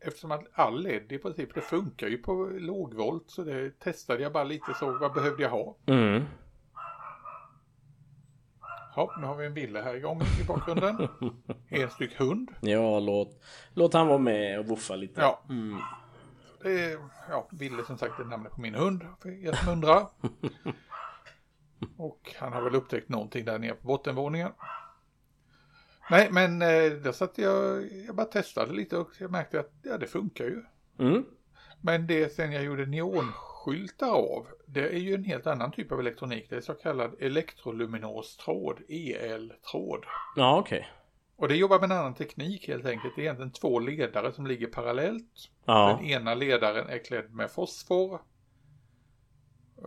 [0.00, 4.32] eftersom att all LED i princip det funkar ju på lågvolt så det testade jag
[4.32, 5.76] bara lite så vad behövde jag ha.
[5.86, 6.22] Mm.
[8.96, 11.08] Ja, nu har vi en Ville här igång i bakgrunden.
[11.68, 12.50] en styck hund.
[12.60, 13.42] Ja, låt,
[13.74, 15.20] låt han vara med och woofa lite.
[15.20, 15.42] Ja.
[15.48, 15.78] Mm.
[16.62, 16.98] Det är,
[17.30, 20.06] ja, Ville som sagt är namnet på min hund, för er som undrar.
[21.96, 24.52] och han har väl upptäckt någonting där nere på bottenvåningen.
[26.10, 29.98] Nej, men eh, där satt jag, jag bara testade lite och jag märkte att ja,
[29.98, 30.62] det funkar ju.
[30.98, 31.24] Mm.
[31.80, 32.86] Men det sen jag gjorde
[33.66, 36.46] neonskyltar av, det är ju en helt annan typ av elektronik.
[36.50, 40.04] Det är så kallad elektroluminostråd, EL-tråd.
[40.36, 40.78] Ja, okej.
[40.78, 40.90] Okay.
[41.36, 43.14] Och det jobbar med en annan teknik helt enkelt.
[43.16, 45.50] Det är egentligen två ledare som ligger parallellt.
[45.64, 45.98] Ja.
[45.98, 48.20] Den ena ledaren är klädd med fosfor.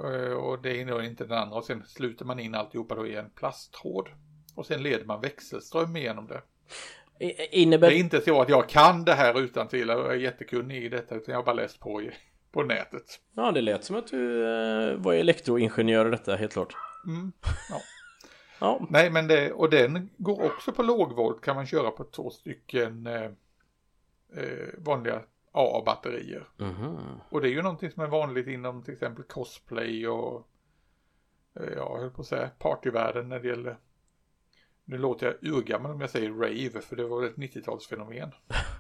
[0.04, 1.58] Eh, och det innehåller inte den andra.
[1.58, 4.10] Och sen sluter man in alltihopa då i en plasttråd.
[4.56, 6.42] Och sen leder man växelström igenom det.
[7.52, 7.90] Innebär...
[7.90, 10.90] Det är inte så att jag kan det här utan till och är jättekunnig i
[10.90, 12.02] detta utan jag har bara läst på,
[12.52, 13.20] på nätet.
[13.36, 16.76] Ja, det lät som att du eh, var elektroingenjör i detta, helt klart.
[17.06, 17.32] Mm,
[17.70, 17.82] ja.
[18.60, 18.88] ja.
[18.90, 23.08] Nej, men det, och den går också på lågvolt kan man köra på två stycken
[23.08, 23.24] eh,
[24.36, 26.48] eh vanliga AA-batterier.
[26.60, 27.20] Mm -hmm.
[27.30, 30.48] Och det är ju någonting som är vanligt inom till exempel cosplay och
[31.56, 33.78] eh, ja, jag höll på att säga partyvärlden när det gäller
[34.90, 38.32] nu låter jag urgammal om jag säger rave, för det var väl ett 90-talsfenomen.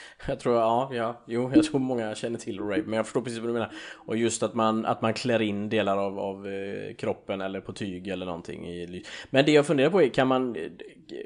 [0.26, 3.38] jag tror, ja, ja, jo, jag tror många känner till rave, men jag förstår precis
[3.38, 3.72] vad du menar.
[3.96, 7.72] Och just att man, att man klär in delar av, av eh, kroppen eller på
[7.72, 10.56] tyg eller någonting i Men det jag funderar på är, kan man,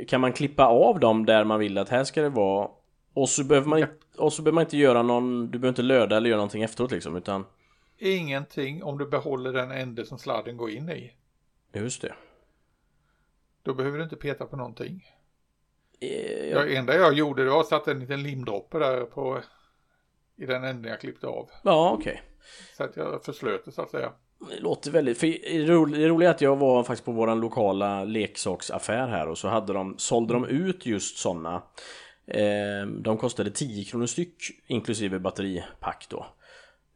[0.09, 2.69] kan man klippa av dem där man vill att här ska det vara
[3.15, 3.87] och så behöver man,
[4.19, 6.91] och så behöver man inte göra någon, du behöver inte löda eller göra någonting efteråt
[6.91, 7.45] liksom, utan
[7.99, 11.13] Ingenting om du behåller den ände som sladden går in i.
[11.73, 12.15] Just det.
[13.63, 15.05] Då behöver du inte peta på någonting.
[16.03, 16.65] Eh, ja.
[16.65, 19.41] Det enda jag gjorde det var att sätta en liten limdroppe där på
[20.37, 21.51] i den änden jag klippte av.
[21.63, 22.13] Ja, okej.
[22.13, 22.23] Okay.
[22.77, 24.13] Så att jag förslöt det så att säga.
[24.51, 29.09] Det låter väldigt, för det roliga är att jag var faktiskt på våran lokala leksaksaffär
[29.09, 31.63] här och så hade de, sålde de ut just sådana.
[32.27, 34.37] Eh, de kostade 10 kronor styck
[34.67, 36.27] inklusive batteripack då.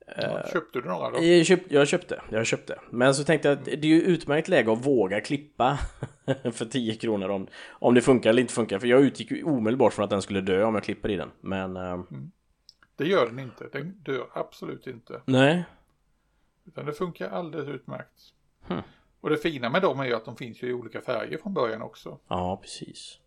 [0.07, 1.25] Ja, köpte du några då?
[1.25, 2.79] Jag, köpt, jag köpte, jag köpte.
[2.90, 5.79] Men så tänkte jag att det är ju utmärkt läge att våga klippa
[6.53, 8.79] för 10 kronor om, om det funkar eller inte funkar.
[8.79, 11.31] För jag utgick ju omedelbart från att den skulle dö om jag klipper i den.
[11.40, 11.77] Men...
[11.77, 12.31] Eh, mm.
[12.97, 15.21] Det gör den inte, den dör absolut inte.
[15.25, 15.64] Nej.
[16.64, 18.33] Utan det funkar alldeles utmärkt.
[18.66, 18.83] Hmm.
[19.21, 21.55] Och det fina med dem är ju att de finns ju i olika färger från
[21.55, 22.19] början också.
[22.29, 23.19] Ja, precis.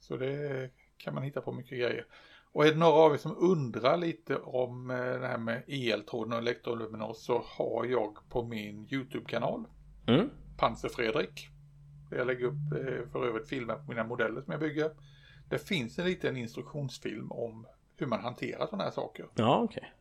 [0.00, 2.06] Så det kan man hitta på mycket grejer.
[2.58, 6.32] Och är det några av er som undrar lite om eh, det här med eltråden
[6.32, 9.64] och elektroluminos så har jag på min YouTube-kanal
[10.06, 10.30] mm.
[10.56, 11.48] Panser Fredrik.
[12.10, 14.90] där jag lägger upp eh, för övrigt filmer på mina modeller som jag bygger.
[15.48, 17.66] Det finns en liten instruktionsfilm om
[17.96, 19.26] hur man hanterar sådana här saker.
[19.34, 19.92] Ja, okej.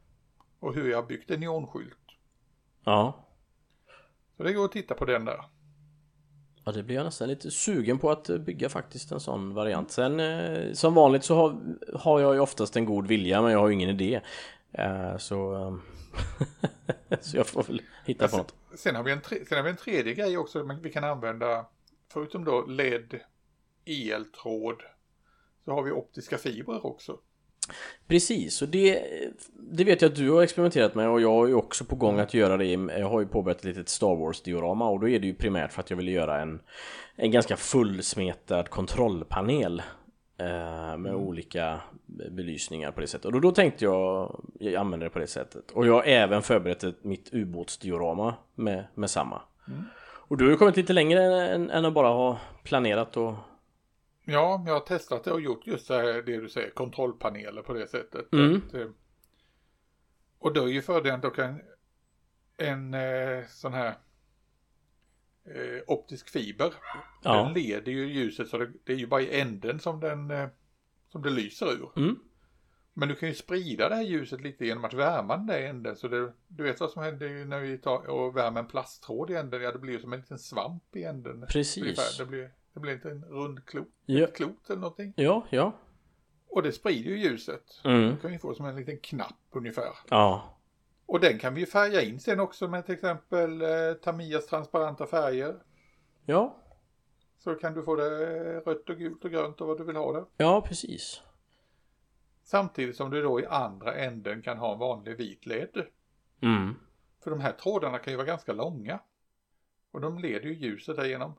[0.60, 2.08] Och hur jag byggt en neonskylt.
[2.84, 3.26] Ja.
[4.38, 5.46] Så det går att titta på den där.
[6.68, 9.92] Ja, det blir jag nästan lite sugen på att bygga faktiskt en sån variant.
[9.92, 11.62] Sen eh, som vanligt så har,
[12.00, 14.22] har jag ju oftast en god vilja men jag har ju ingen idé.
[14.72, 18.56] Eh, så, eh, så jag får väl hitta på något.
[18.76, 21.04] Sen har, vi en tre, sen har vi en tredje grej också men vi kan
[21.04, 21.66] använda.
[22.14, 23.20] Förutom då LED,
[23.86, 24.82] eltråd.
[25.66, 27.20] Så har vi optiska fibrer också.
[28.08, 29.04] Precis, och det,
[29.54, 32.34] det vet jag att du har experimenterat med och jag är också på gång att
[32.34, 32.66] göra det.
[33.00, 35.82] Jag har ju påbörjat ett litet Star Wars-diorama och då är det ju primärt för
[35.82, 36.60] att jag vill göra en,
[37.16, 39.82] en ganska fullsmetad kontrollpanel
[40.38, 41.82] eh, med olika
[42.32, 43.26] belysningar på det sättet.
[43.26, 45.72] Och då, då tänkte jag, jag använder det på det sättet.
[45.72, 49.42] Och jag har även förberett ett, mitt ubåtsdiorama med, med samma.
[49.68, 49.84] Mm.
[50.30, 53.34] Och du har ju kommit lite längre än, än att bara ha planerat och
[54.30, 57.74] Ja, jag har testat det och gjort just det, här, det du säger, kontrollpaneler på
[57.74, 58.34] det sättet.
[58.34, 58.62] Mm.
[58.68, 58.88] Att, eh,
[60.40, 61.62] och då är ju fördelen då kan
[62.58, 63.98] en eh, sån här
[65.46, 66.74] eh, optisk fiber,
[67.24, 67.44] Ja.
[67.44, 70.50] den leder ju ljuset så det, det är ju bara i änden som den
[71.10, 71.90] som det lyser ur.
[71.96, 72.20] Mm.
[72.94, 75.96] Men du kan ju sprida det här ljuset lite genom att värma den där änden.
[75.96, 79.36] Så det, du vet vad som händer när vi tar och värmer en plasttråd i
[79.36, 79.62] änden?
[79.62, 81.46] Ja, det blir ju som en liten svamp i änden.
[81.50, 81.84] Precis.
[81.84, 82.18] Ungefär.
[82.18, 84.24] Det blir, det blir inte en rund klot, Ja.
[84.24, 85.14] ett klot eller någonting.
[85.16, 85.72] Ja, ja.
[86.50, 87.82] Och det sprider ju ljuset.
[87.84, 88.02] Mm.
[88.10, 89.90] Du kan ju få som en liten knapp ungefär.
[90.10, 90.58] Ja.
[91.06, 95.06] Och den kan vi ju färga in sen också med till exempel eh, Tamias transparenta
[95.08, 95.56] färger.
[96.26, 96.58] Ja.
[97.38, 98.10] Så kan du få det
[98.60, 100.26] rött och gult och grönt och vad du vill ha det.
[100.38, 101.22] Ja, precis.
[102.44, 105.86] Samtidigt som du då i andra änden kan ha en vanlig vit led.
[106.42, 106.76] Mm.
[107.24, 109.00] För de här trådarna kan ju vara ganska långa.
[109.92, 111.34] Och de leder ju ljuset därigenom.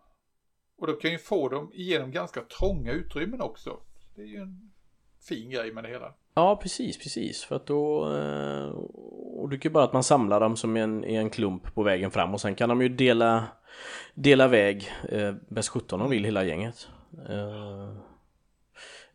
[0.79, 3.77] Och då kan ju få dem igenom ganska trånga utrymmen också.
[4.15, 4.71] Det är ju en
[5.29, 6.15] fin grej med det hela.
[6.35, 7.45] Ja, precis, precis.
[7.45, 8.13] För att då...
[8.17, 8.69] Eh,
[9.39, 11.83] och det är ju bara att man samlar dem som en, i en klump på
[11.83, 13.45] vägen fram och sen kan de ju dela,
[14.15, 16.89] dela väg eh, bäst 17 de vill hela gänget.
[17.29, 17.93] Eh,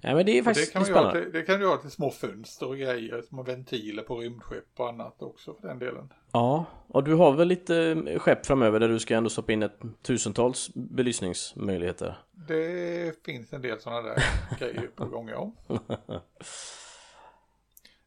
[0.04, 1.24] ja, men det är Och det, faktiskt kan spännande.
[1.24, 4.90] till, det kan du ha till små fönster och grejer, små ventiler på rymdskepp och
[4.90, 6.14] annat också för den delen.
[6.32, 9.80] Ja, och du har väl lite skepp framöver där du ska ändå stoppa in ett
[10.02, 12.18] tusentals belysningsmöjligheter.
[12.32, 14.24] Det finns en del sådana där
[14.60, 15.52] grejer på gång, ja.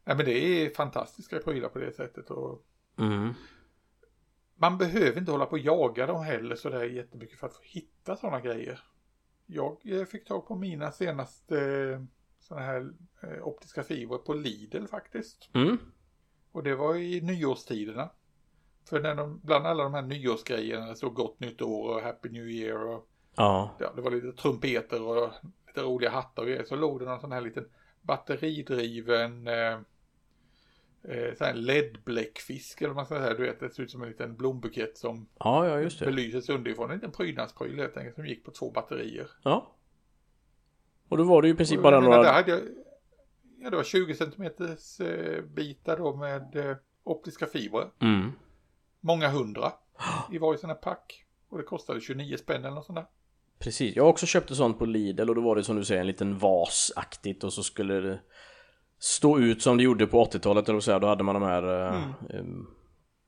[0.05, 2.63] Nej men det är fantastiska prylar på det sättet och
[2.99, 3.33] Mm.
[4.55, 8.15] man behöver inte hålla på och jaga dem heller sådär jättemycket för att få hitta
[8.15, 8.79] sådana grejer.
[9.47, 12.01] Jag eh, fick tag på mina senaste eh,
[12.39, 15.49] sådana här eh, optiska fibrer på Lidl faktiskt.
[15.53, 15.77] Mm.
[16.51, 18.09] Och det var i nyårstiderna.
[18.89, 22.29] För när de, bland alla de här nyårsgrejerna, det stod gott nytt år och happy
[22.29, 23.75] new year och Ja.
[23.79, 25.31] ja, det var lite trumpeter och
[25.67, 26.63] lite roliga hattar och grejer.
[26.63, 27.69] Så låg det någon sån här liten
[28.01, 29.79] batteridriven eh,
[31.03, 33.33] eh, LED-bläckfisk eller vad man ska säga.
[33.33, 36.05] Du vet, det ser ut som en liten blombukett som ja, ja just det.
[36.05, 36.89] belyses underifrån.
[36.89, 39.27] En liten prydnadspryl helt enkelt som gick på två batterier.
[39.43, 39.71] Ja.
[41.09, 42.23] Och då var det ju i princip Och bara några...
[42.23, 42.61] Där hade jag,
[43.59, 47.89] ja, det var 20 centimeters eh, bitar då med eh, optiska fibrer.
[47.99, 48.31] Mm.
[48.99, 49.73] Många hundra
[50.31, 51.25] i varje sån här pack.
[51.49, 53.05] Och det kostade 29 spänn eller något sånt där.
[53.59, 55.85] Precis, jag har också köpt ett sånt på Lidl och då var det som du
[55.85, 58.19] säger en liten vasaktigt och så skulle det
[58.99, 61.95] stå ut som det gjorde på 80-talet eller så då hade man de här eh,
[62.29, 62.43] eh,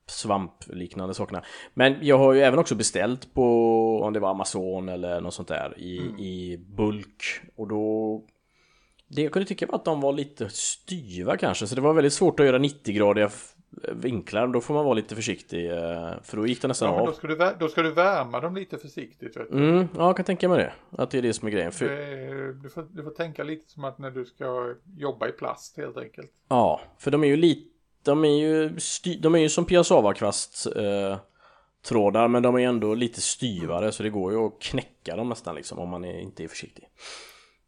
[0.08, 1.44] svampliknande sakerna.
[1.74, 5.48] Men jag har ju även också beställt på om det var Amazon eller något sånt
[5.48, 7.24] där i, i bulk.
[7.56, 8.24] Och då
[9.08, 12.14] det jag kunde tycka var att de var lite styva kanske så det var väldigt
[12.14, 13.54] svårt att göra 90-gradiga f-
[13.92, 17.06] vinklar då får man vara lite försiktig eh, för då gick det nästan Ja, av.
[17.08, 19.38] då ska, du, då ska du värma dem lite försiktigt.
[19.38, 19.58] Vet du.
[19.58, 20.74] Mm, ja, jag kan tänka mig det.
[21.04, 21.72] Att det är det som är grejen.
[21.72, 21.88] För,
[22.64, 25.98] Du, får, du får tänka lite som att när du ska jobba i plast helt
[25.98, 26.32] enkelt.
[26.50, 27.70] Ja, för de är ju lite...
[28.04, 31.18] De är ju, sty, de är ju som piassavakvast eh,
[31.88, 35.56] trådar men de är ändå lite styvare så det går ju att knäcka dem nästan
[35.56, 36.88] liksom om man är, inte är försiktig.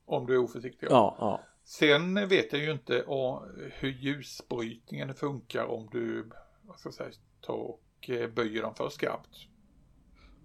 [0.05, 0.87] Om du är oförsiktig.
[0.89, 1.41] Ja, ja.
[1.71, 6.29] Sen vet jag ju inte om hur ljusbrytningen funkar om du
[6.61, 7.09] vad ska jag säga,
[7.41, 9.47] tar och eh, böjer dem för skarpt.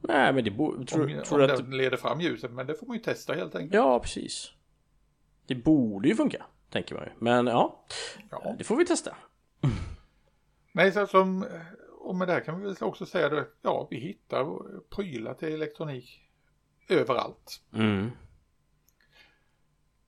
[0.00, 0.86] Nej men det borde...
[0.86, 1.56] Tror, Om, tror om att...
[1.56, 3.74] den leder fram ljuset, men det får man ju testa helt enkelt.
[3.74, 4.52] Ja, precis.
[5.46, 7.10] Det borde ju funka, tänker man ju.
[7.18, 7.84] Men ja,
[8.30, 8.54] Ja.
[8.58, 9.16] det får vi testa.
[10.72, 11.46] Nej, så som,
[12.00, 14.44] och med det här kan vi också säga då, ja, vi hittar
[14.96, 16.20] prylar till elektronik
[16.88, 17.62] överallt.
[17.72, 18.10] Mm.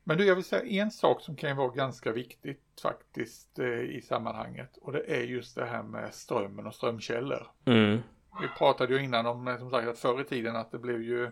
[0.09, 4.03] Men du, jag vill säga en sak som kan vara ganska viktigt faktiskt eh, i
[4.03, 4.77] sammanhanget.
[4.77, 7.47] Och det är just det här med strömmen och strömkällor.
[7.65, 7.99] Mm.
[8.41, 11.03] Vi pratade ju innan om, eh, som sagt, att förr i tiden att det blev
[11.03, 11.31] ju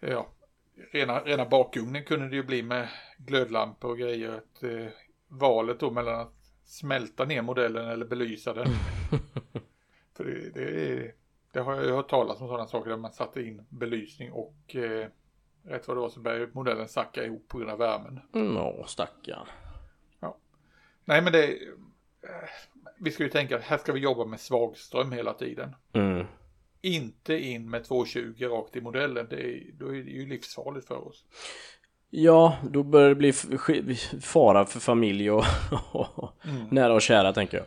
[0.00, 0.26] ja,
[0.92, 4.32] rena, rena bakugnen kunde det ju bli med glödlampor och grejer.
[4.32, 4.86] Att, eh,
[5.28, 8.66] valet då mellan att smälta ner modellen eller belysa den.
[10.16, 11.12] För det, det,
[11.52, 14.76] det har jag ju hört talas om sådana saker där man satte in belysning och
[14.76, 15.08] eh,
[15.64, 18.20] rätt vad det var så började modellen sacka ihop på grund av värmen.
[18.34, 19.46] Mm, Åh, stackarn.
[21.04, 21.44] Nej men det,
[22.22, 22.48] eh,
[22.98, 25.74] vi ska ju tänka att här ska vi jobba med svagström hela tiden.
[25.92, 26.26] Mm.
[26.80, 31.08] Inte in med 220 rakt i modellen, det är, då är det ju livsfarligt för
[31.08, 31.24] oss.
[32.10, 33.32] Ja, då börjar det bli
[34.22, 35.44] fara för familj och,
[36.02, 36.32] och
[36.70, 37.66] nära och kära tänker jag.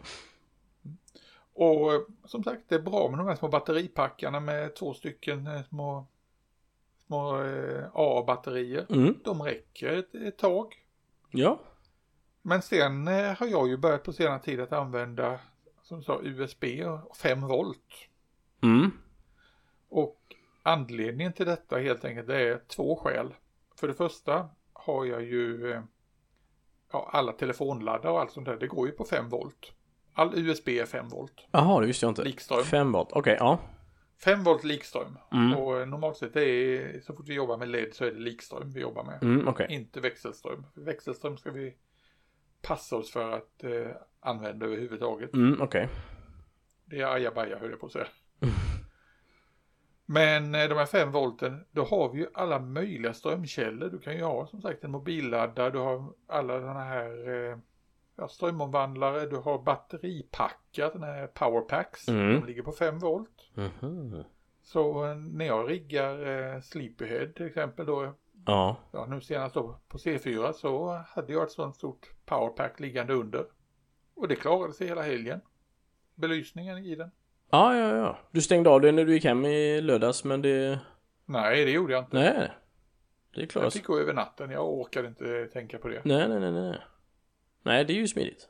[1.53, 5.47] Och eh, som sagt, det är bra med de här små batteripackarna med två stycken
[5.47, 6.07] eh, små,
[7.07, 8.85] små eh, A-batterier.
[8.89, 9.15] Mm.
[9.23, 10.75] De räcker ett, ett tag.
[11.31, 11.59] Ja.
[12.41, 15.39] Men sen eh, har jag ju börjat på senare tid att använda,
[15.81, 16.63] som sa, USB
[17.09, 18.09] och 5 volt.
[18.63, 18.91] Mm.
[19.89, 20.21] Och
[20.63, 23.33] anledningen till detta helt enkelt det är två skäl.
[23.79, 25.81] För det första har jag ju eh,
[26.91, 28.57] ja, alla telefonladdare och allt sånt där.
[28.57, 29.71] Det går ju på 5 volt.
[30.13, 31.47] All USB är 5 volt.
[31.51, 32.23] Jaha, det visste jag inte.
[32.23, 32.63] Likström.
[32.63, 33.59] 5 volt, okej, ja.
[34.23, 35.17] 5 volt likström.
[35.31, 35.57] Mm.
[35.57, 38.71] Och eh, normalt sett är, så fort vi jobbar med LED så är det likström
[38.71, 39.23] vi jobbar med.
[39.23, 39.67] Mm, okej.
[39.69, 40.65] Inte växelström.
[40.73, 41.75] Växelström ska vi
[42.61, 45.33] passa oss för att eh, använda överhuvudtaget.
[45.33, 45.89] Mm, okej.
[46.85, 48.07] Det är ajabaja höll jag på att säga.
[50.05, 53.89] Men eh, de här 5 volten, då har vi ju alla möjliga strömkällor.
[53.89, 57.57] Du kan ju ha som sagt en mobilladdare, du har alla sådana här eh,
[58.17, 62.07] ja, strömomvandlare, du har batteripackar, sådana här powerpacks.
[62.07, 62.41] Mm.
[62.41, 63.49] De ligger på 5 volt.
[63.53, 64.23] Mhm.
[64.63, 68.13] Så eh, när jag riggar eh, Sleepyhead till exempel då,
[68.45, 68.75] Ja.
[68.91, 73.45] ja nu senast då på C4 så hade jag ett sådant stort powerpack liggande under.
[74.15, 75.41] Och det klarade sig hela helgen.
[76.15, 77.11] Belysningen i den.
[77.51, 78.17] Ja, ja, ja.
[78.31, 80.79] Du stängde av det när du gick hem i lördags, men det...
[81.25, 82.17] Nej, det gjorde jag inte.
[82.17, 82.51] Nej.
[83.33, 83.73] Det är Jag klart.
[83.73, 86.01] fick gå över natten, jag orkade inte tänka på det.
[86.05, 86.77] Nej, nej, nej, nej.
[87.67, 88.47] Nej, det är ju smidigt.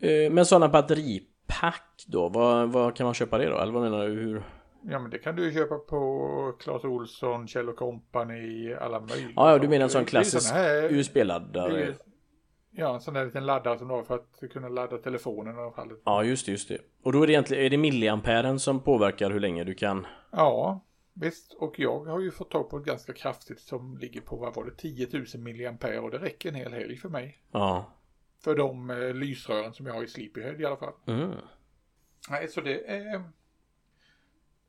[0.00, 0.34] Mm.
[0.34, 3.58] Men sådana batteripack då, vad, vad kan man köpa det då?
[3.58, 4.12] Eller vad menar du?
[4.12, 4.42] Hur?
[4.88, 9.32] Ja men det kan du ju köpa på Clas Ohlson, Kjell Company, alla möjliga.
[9.36, 10.54] Ja, ja, du menar en sån klassisk
[10.90, 11.94] USB-laddare?
[12.70, 15.58] Ja, en sån där liten laddare som du har för att kunna ladda telefonen i
[15.58, 15.88] alla fall.
[16.04, 16.78] Ja, just det, just det.
[17.02, 20.06] Och då är det egentligen, är det milliamperen som påverkar hur länge du kan?
[20.30, 20.80] Ja,
[21.16, 21.52] visst.
[21.52, 24.64] Och jag har ju fått tag på ett ganska kraftigt som ligger på, vad var
[24.64, 27.38] det, 10 000 milliampere och det räcker en hel helg för mig.
[27.50, 27.92] Ja.
[28.38, 30.94] För de eh, lysrören som jag har i Sleepyhead i alla fall.
[31.06, 31.30] Mm.
[32.30, 33.22] Nej, så det är...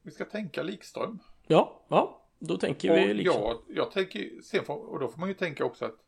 [0.01, 1.19] Vi ska tänka likström.
[1.47, 2.25] Ja, ja.
[2.39, 3.41] Då tänker Och vi liksom.
[3.41, 6.03] jag, jag tänker, sen får, och då får man ju tänka också att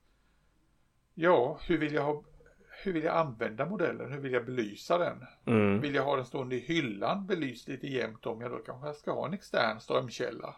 [1.14, 2.24] ja, hur vill jag ha,
[2.84, 4.12] hur vill jag använda modellen?
[4.12, 5.26] Hur vill jag belysa den?
[5.46, 5.82] Mm.
[5.82, 8.96] Vill jag ha den stående i hyllan belyst lite jämnt om, ja då kanske jag
[8.96, 10.56] ska ha en extern strömkälla.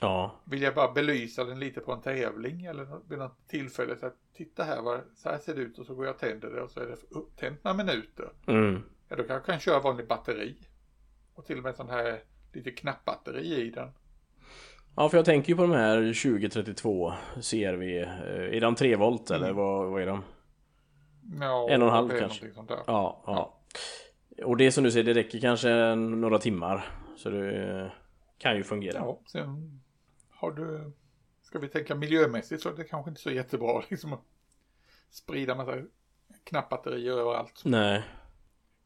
[0.00, 0.34] Ja.
[0.44, 4.16] Vill jag bara belysa den lite på en tävling eller vid något tillfälle så att
[4.36, 6.62] titta här, vad, så här ser det ut och så går jag och tänder det
[6.62, 8.28] och så är det upptänt några minuter.
[8.46, 8.82] Mm.
[9.08, 10.56] Ja, då kanske jag kan köra vanlig batteri.
[11.34, 12.20] Och till och med sån här
[12.52, 13.88] lite knappbatteri i den.
[14.96, 17.12] Ja, för jag tänker ju på de här 2032
[17.50, 17.82] CRV.
[17.82, 20.22] eh, Är de 3 volt eller vad, vad är de?
[21.40, 22.46] Ja, En och en halv kanske.
[22.46, 22.82] där.
[22.86, 23.54] Ja, ja.
[24.44, 26.90] Och det som du säger, det räcker kanske några timmar.
[27.16, 27.92] Så det
[28.38, 28.98] kan ju fungera.
[28.98, 29.80] Ja, sen
[30.30, 30.92] har du,
[31.42, 34.22] ska vi tänka miljömässigt så är det kanske inte så jättebra liksom att
[35.10, 35.74] sprida massa
[36.44, 37.62] knappbatterier överallt.
[37.64, 38.02] Nej.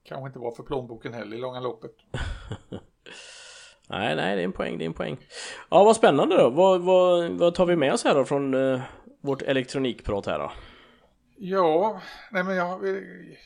[0.05, 1.95] Kanske inte bra för plånboken heller i långa loppet.
[3.89, 5.17] Nej, nej, det är en poäng, det är en poäng.
[5.71, 6.51] Ja, vad spännande då.
[6.51, 8.81] Vad, vad, vad tar vi med oss här då från eh,
[9.21, 10.53] vårt elektronikprat här då?
[11.37, 13.37] Ja, nej men jag vill,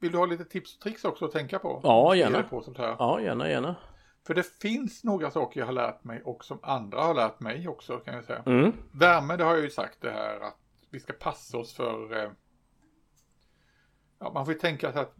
[0.00, 1.80] vill du ha lite tips och tricks också att tänka på?
[1.82, 2.42] Ja, gärna.
[2.42, 2.96] På sånt här.
[2.98, 3.76] Ja, gärna, gärna.
[4.26, 7.68] För det finns några saker jag har lärt mig och som andra har lärt mig
[7.68, 8.42] också kan jag säga.
[8.46, 8.72] Mm.
[8.92, 10.58] Värme, det har jag ju sagt det här att
[10.90, 12.30] vi ska passa oss för eh,
[14.18, 15.16] ja, man får ju tänka sig att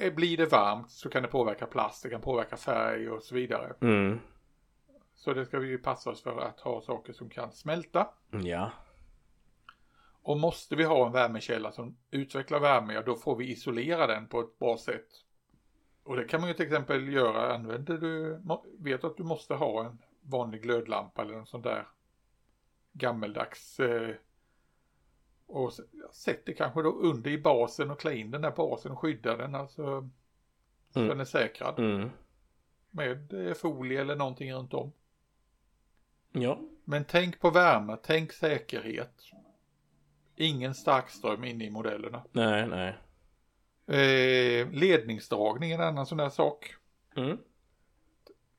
[0.00, 3.34] eh, blir det varmt så kan det påverka plast, det kan påverka färg och så
[3.34, 3.72] vidare.
[3.80, 4.18] Mm.
[5.14, 8.08] Så det ska vi ju passa oss för att ha saker som kan smälta.
[8.30, 8.70] Ja.
[10.26, 14.26] Och måste vi ha en värmekälla som utvecklar värme, ja då får vi isolera den
[14.26, 15.08] på ett bra sätt.
[16.02, 18.40] Och det kan man ju till exempel göra, använder du,
[18.78, 21.86] vet att du måste ha en vanlig glödlampa eller en sån där
[22.92, 24.14] gammeldags eh,
[25.46, 25.80] och s-
[26.12, 29.36] sätt det kanske då under i basen och klä in den där basen och skydda
[29.36, 30.08] den alltså
[30.90, 31.08] så Mm.
[31.08, 32.10] den är säkrad Mm.
[32.90, 34.92] med eh, folie eller någonting runt om.
[36.32, 36.58] Ja.
[36.84, 39.22] Men tänk på värme, tänk säkerhet.
[40.36, 42.22] Ingen starkström inne i modellerna.
[42.32, 42.98] Nej, nej.
[43.86, 46.74] Eh, ledningsdragning är en annan sån där sak.
[47.16, 47.38] Mm.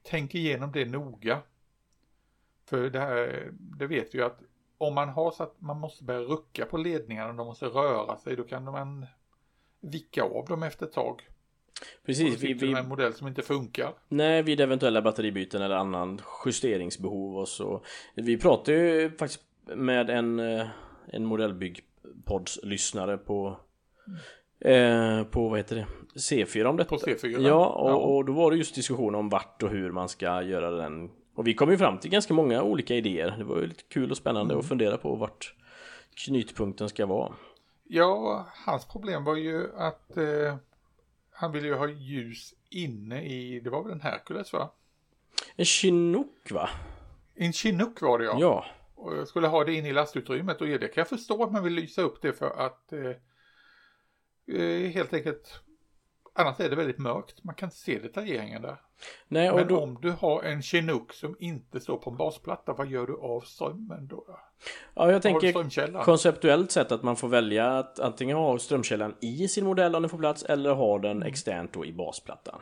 [0.04, 1.40] Tänk igenom det noga.
[2.66, 4.40] För det här, det vet vi ju att
[4.78, 8.18] om man har så att man måste börja rucka på ledningarna och de måste röra
[8.18, 9.06] sig, då kan man
[9.80, 11.28] vicka av dem efter ett tag.
[12.06, 13.94] Precis, vi, vi, en modell som inte funkar.
[14.08, 17.84] Nej, vid eventuella batteribyten eller annan justeringsbehov och så.
[18.16, 20.68] Vi pratade ju faktiskt med en, eh,
[21.08, 23.58] en modellbyggpods-lyssnare på
[24.60, 25.88] eh, på vad heter det?
[26.16, 26.90] C4 om detta.
[26.90, 27.48] På C4?
[27.48, 27.96] Ja, och, ja.
[27.96, 31.12] och då var det just diskussion om vart och hur man ska göra den.
[31.36, 33.36] Och vi kom ju fram till ganska många olika idéer.
[33.38, 34.60] Det var ju lite kul och spännande mm.
[34.60, 35.56] att fundera på vart
[36.26, 37.34] knytpunkten ska vara.
[37.84, 40.56] Ja, hans problem var ju att eh,
[41.32, 44.70] han ville ju ha ljus inne i, det var väl en Hercules va?
[45.56, 46.70] En Chinook va?
[47.36, 48.38] En Chinook var det ja.
[48.40, 48.66] Ja.
[49.26, 52.02] Skulle ha det inne i lastutrymmet och det kan jag förstå att man vill lysa
[52.02, 53.12] upp det för att eh,
[54.62, 55.62] eh, helt enkelt
[56.40, 58.82] Annars är det väldigt mörkt, man kan inte se detaljeringen där.
[59.28, 59.80] Nej, Men då...
[59.80, 63.42] om du har en Chinook som inte står på en basplatta, vad gör du av
[63.42, 64.40] strömmen då?
[64.94, 69.66] Ja, jag tänker konceptuellt sett att man får välja att antingen ha strömkällan i sin
[69.66, 71.28] modell om den får plats eller ha den mm.
[71.28, 72.60] externt då i basplattan.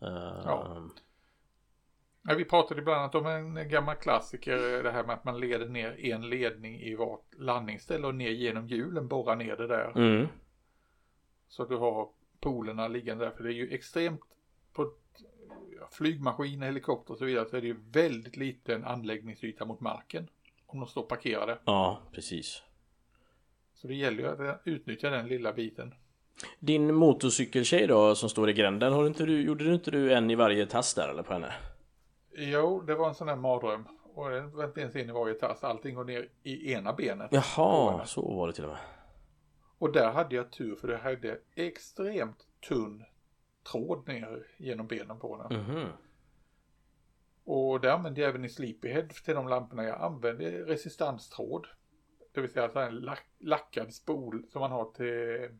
[0.00, 0.82] Ja.
[2.22, 5.68] Ja, vi pratade bland annat om en gammal klassiker, det här med att man leder
[5.68, 9.92] ner en ledning i vart landningsställe och ner genom hjulen, borra ner det där.
[9.96, 10.26] Mm.
[11.48, 12.08] Så att du har
[12.40, 14.20] polerna liggande där, för det är ju extremt
[14.72, 14.92] på
[15.90, 20.28] flygmaskiner, helikopter och så vidare så är det ju väldigt liten anläggningsyta mot marken.
[20.66, 21.58] Om de står parkerade.
[21.64, 22.62] Ja, precis.
[23.74, 25.94] Så det gäller ju att utnyttja den lilla biten.
[26.58, 30.30] Din motorcykeltjej då som står i gränden, har inte du, gjorde du inte du en
[30.30, 31.52] i varje tass där eller på henne?
[32.34, 33.88] Jo, det var en sån där mardröm.
[34.14, 37.30] Och den inte ens in i varje tass, allting går ner i ena benet.
[37.32, 38.80] Jaha, så var det till och med.
[39.78, 43.04] Och där hade jag tur för det hade extremt tunn
[43.72, 45.60] tråd ner genom benen på den.
[45.60, 45.88] Mm -hmm.
[47.44, 49.84] Och det använde jag även i Sleepyhead till de lamporna.
[49.84, 51.66] Jag använde resistanstråd.
[52.32, 55.58] Det vill säga en lack, lackad spol som man har till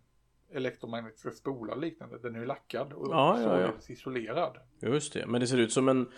[0.54, 2.18] elektromagnetiska spolar liknande.
[2.18, 3.72] Den är ju lackad och ja, ja, ja.
[3.88, 4.58] isolerad.
[4.80, 6.10] Just det, men det ser ut som en,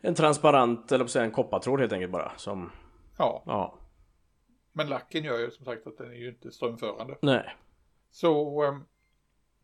[0.00, 2.32] en transparent, eller på säga en koppartråd helt enkelt bara.
[2.36, 2.70] Som...
[3.18, 3.42] Ja.
[3.46, 3.78] ja.
[4.72, 7.18] Men lacken gör ju som sagt att den är ju inte strömförande.
[7.22, 7.56] Nej.
[8.10, 8.84] Så um,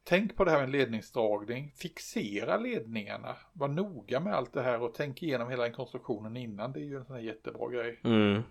[0.04, 1.72] tänk på det här med ledningsdragning.
[1.76, 3.36] Fixera ledningarna.
[3.52, 6.72] Var noga med allt det här och tänk igenom hela den konstruktionen innan.
[6.72, 8.00] Det är ju en sån här jättebra grej.
[8.04, 8.42] Mm.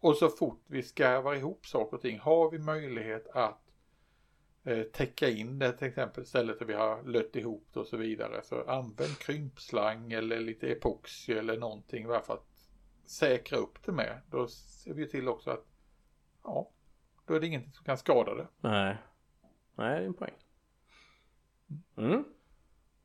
[0.00, 3.69] Och så fort vi skarvar ihop saker och ting har vi möjlighet att
[4.64, 7.96] eh, täcka in det till exempel stället där vi har lött ihop det och så
[7.96, 8.42] vidare.
[8.42, 12.46] Så använd krympslang eller lite epoxy eller någonting bara för att
[13.04, 14.20] säkra upp det med.
[14.30, 15.66] Då ser vi till också att
[16.44, 16.70] ja,
[17.26, 18.46] då är det ingenting som kan skada det.
[18.60, 18.96] Nej,
[19.74, 20.34] nej det är en poäng.
[21.96, 22.24] Mm.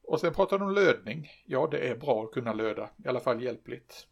[0.04, 1.30] Och sen pratar du om lödning.
[1.46, 4.08] Ja, det är bra att kunna löda, i alla fall hjälpligt.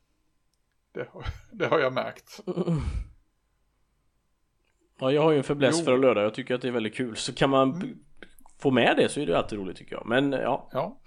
[0.92, 1.08] Det,
[1.52, 2.40] det har jag märkt.
[5.00, 6.22] Ja, jag har ju en fäbless för att löda.
[6.22, 7.16] Jag tycker att det är väldigt kul.
[7.16, 8.00] Så kan man mm.
[8.60, 10.06] få med det så är det alltid roligt tycker jag.
[10.06, 10.70] Men ja.
[10.72, 11.00] Ja.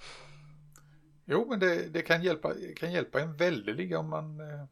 [1.25, 4.65] Jo, men det, det kan, hjälpa, kan hjälpa en väldigt om man, eh,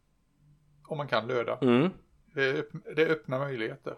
[0.89, 1.59] om man kan löda.
[1.63, 1.91] Mm.
[2.35, 3.95] Det, det öppnar möjligheter.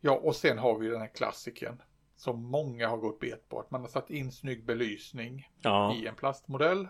[0.00, 1.82] Ja, och sen har vi den här klassiken
[2.16, 3.60] som många har gått bet på.
[3.60, 5.94] Att man har satt in snygg belysning ja.
[5.94, 6.88] i en plastmodell.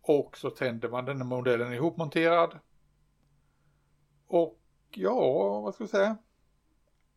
[0.00, 2.58] Och så tänder man den modellen ihopmonterad.
[4.26, 4.58] Och
[4.96, 6.16] ja, vad ska jag säga?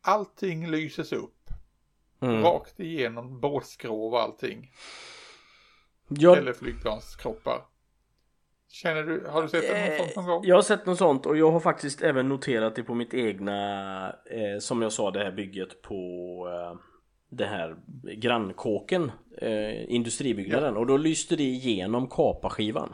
[0.01, 1.49] Allting lyses upp.
[2.21, 2.43] Mm.
[2.43, 4.71] Rakt igenom båtskrov och allting.
[6.07, 6.37] Ja.
[6.37, 7.65] Eller flygplanskroppar.
[8.71, 10.45] Känner du, har du sett något sånt någon gång?
[10.45, 14.09] Jag har sett något sånt och jag har faktiskt även noterat det på mitt egna,
[14.09, 15.95] eh, som jag sa, det här bygget på
[16.47, 16.79] eh,
[17.29, 17.75] det här
[18.15, 20.79] grannkåken, eh, industribyggnaden ja.
[20.79, 22.93] och då lyste det igenom kapaskivan.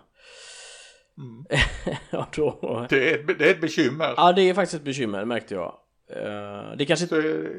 [1.18, 1.46] Mm.
[2.10, 2.88] ja, då...
[2.90, 4.14] det, är ett, det är ett bekymmer.
[4.18, 5.76] Ja, det är faktiskt ett bekymmer märkte jag.
[6.16, 7.50] Uh, det kanske inte...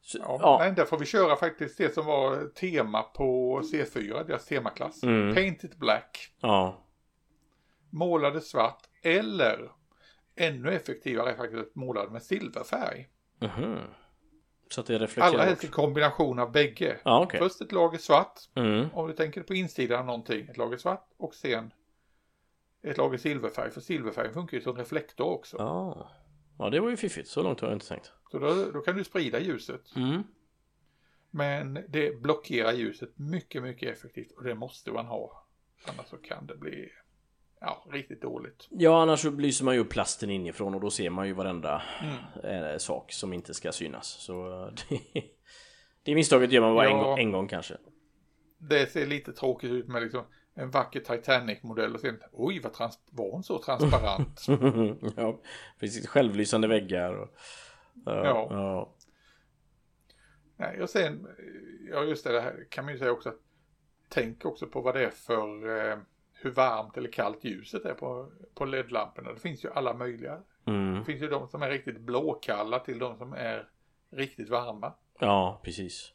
[0.00, 0.56] Så, ja, ja.
[0.60, 5.02] Nej, där får vi köra faktiskt det som var tema på C4, deras temaklass.
[5.02, 5.34] Mm.
[5.34, 6.28] Paint it black.
[6.40, 6.84] Ja
[7.94, 9.70] målade svart eller
[10.36, 13.08] ännu effektivare är faktiskt att måla med silverfärg.
[13.40, 13.78] Mm.
[14.70, 16.96] Så att det reflekterar Allra helst i kombination av bägge.
[17.02, 17.40] Ah, okay.
[17.40, 18.88] Först ett lager svart, mm.
[18.92, 21.72] om du tänker på insidan av någonting, ett lager svart och sen
[22.84, 25.56] ett lager silverfärg, för silverfärg funkar ju som reflektor också.
[25.56, 26.10] Ah.
[26.58, 28.12] Ja, det var ju fiffigt, så långt har jag inte tänkt.
[28.30, 29.96] Så då, då kan du sprida ljuset.
[29.96, 30.22] Mm.
[31.30, 35.46] Men det blockerar ljuset mycket, mycket effektivt och det måste man ha.
[35.84, 36.88] Annars så kan det bli
[37.60, 38.68] ja, riktigt dåligt.
[38.70, 41.82] Ja, annars så belyser man ju upp plasten inifrån och då ser man ju varenda
[42.02, 42.64] mm.
[42.64, 44.06] eh, sak som inte ska synas.
[44.06, 45.00] Så det,
[46.02, 47.76] det misstaget gör man bara ja, en, gång, en gång kanske.
[48.58, 50.24] Det ser lite tråkigt ut med liksom
[50.54, 54.46] en vacker Titanic-modell och sen, oj, vad trans var hon så transparent?
[55.16, 55.40] ja,
[55.80, 56.08] precis.
[56.08, 57.14] Självlysande väggar.
[57.14, 57.28] Och,
[58.04, 58.24] ja.
[58.24, 58.46] ja.
[58.50, 58.94] ja.
[60.56, 61.28] Nej, och sen,
[61.90, 63.40] ja just det, det här kan man ju säga också att
[64.08, 65.98] tänk också på vad det är för eh,
[66.32, 69.32] hur varmt eller kallt ljuset är på, på LED-lamporna.
[69.32, 70.38] Det finns ju alla möjliga.
[70.66, 70.98] Mm.
[70.98, 73.68] Det finns ju de som är riktigt blåkalla till de som är
[74.10, 74.92] riktigt varma.
[75.18, 76.12] Ja, precis.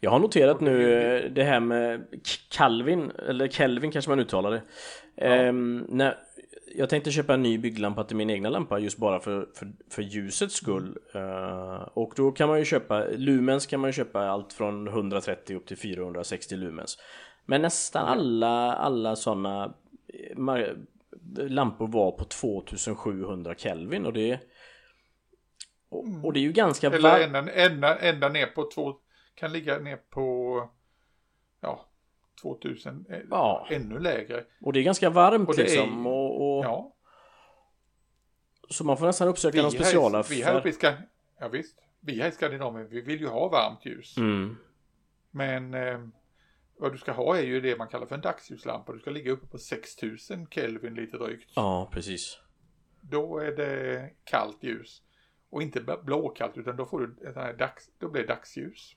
[0.00, 2.06] Jag har noterat nu eh, det här med
[2.50, 4.62] Calvin, eller Kelvin kanske man uttalar det.
[5.14, 5.24] Ja.
[5.24, 6.16] Ehm, när,
[6.74, 10.02] jag tänkte köpa en ny bygglampa till min egna lampa just bara för, för, för
[10.02, 10.98] ljusets skull.
[11.14, 15.56] Uh, och då kan man ju köpa, lumens kan man ju köpa allt från 130
[15.56, 16.98] upp till 460 lumens.
[17.46, 19.74] Men nästan alla, alla sådana
[20.08, 20.76] eh,
[21.48, 24.40] lampor var på 2700 Kelvin och det
[25.88, 28.94] och, och det är ju ganska Eller ända, ända, ända ner på två,
[29.34, 30.70] kan ligga ner på
[31.60, 31.88] ja,
[32.42, 33.66] 2000, eh, ja.
[33.70, 34.44] ännu lägre.
[34.60, 36.06] Och det är ganska varmt och liksom.
[36.06, 36.94] Är, och, och, ja.
[38.68, 40.22] Så man får nästan uppsöka vi någon speciala.
[40.22, 41.78] vi här uppe i Skandinavien, ja visst.
[42.00, 44.16] Vi här i Skandinavien, vi vill ju ha varmt ljus.
[44.16, 44.56] Mm.
[45.30, 46.00] Men eh,
[46.76, 48.92] vad du ska ha är ju det man kallar för en dagsljuslampa.
[48.92, 51.50] Du ska ligga uppe på 6000 Kelvin lite drygt.
[51.54, 52.38] Ja, precis.
[53.00, 55.02] Då är det kallt ljus.
[55.52, 58.96] Och inte blåkallt utan då får du här dags, då blir det dagsljus.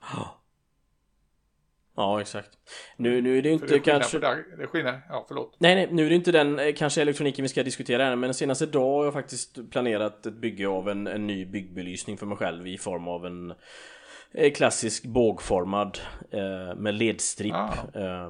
[1.95, 2.21] Ja.
[2.21, 2.49] Exakt.
[2.97, 4.19] Nu, nu är det inte det kanske...
[4.19, 5.55] Dag, det skillnad, ja förlåt.
[5.59, 8.33] Nej, nej, nu är det inte den eh, kanske elektroniken vi ska diskutera här, men
[8.33, 12.37] senaste dag har jag faktiskt planerat ett bygge av en, en ny byggbelysning för mig
[12.37, 13.53] själv i form av en
[14.31, 15.99] eh, klassisk bågformad
[16.31, 17.73] eh, med ledstripp ah.
[17.93, 18.29] eh,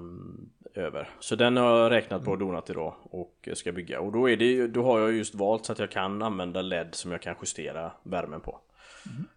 [0.77, 1.09] över.
[1.19, 3.99] Så den har jag räknat på och donat idag och ska bygga.
[3.99, 6.95] Och då, är det, då har jag just valt så att jag kan använda LED
[6.95, 8.59] som jag kan justera värmen på.
[9.05, 9.27] Mm.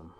[0.00, 0.12] Um.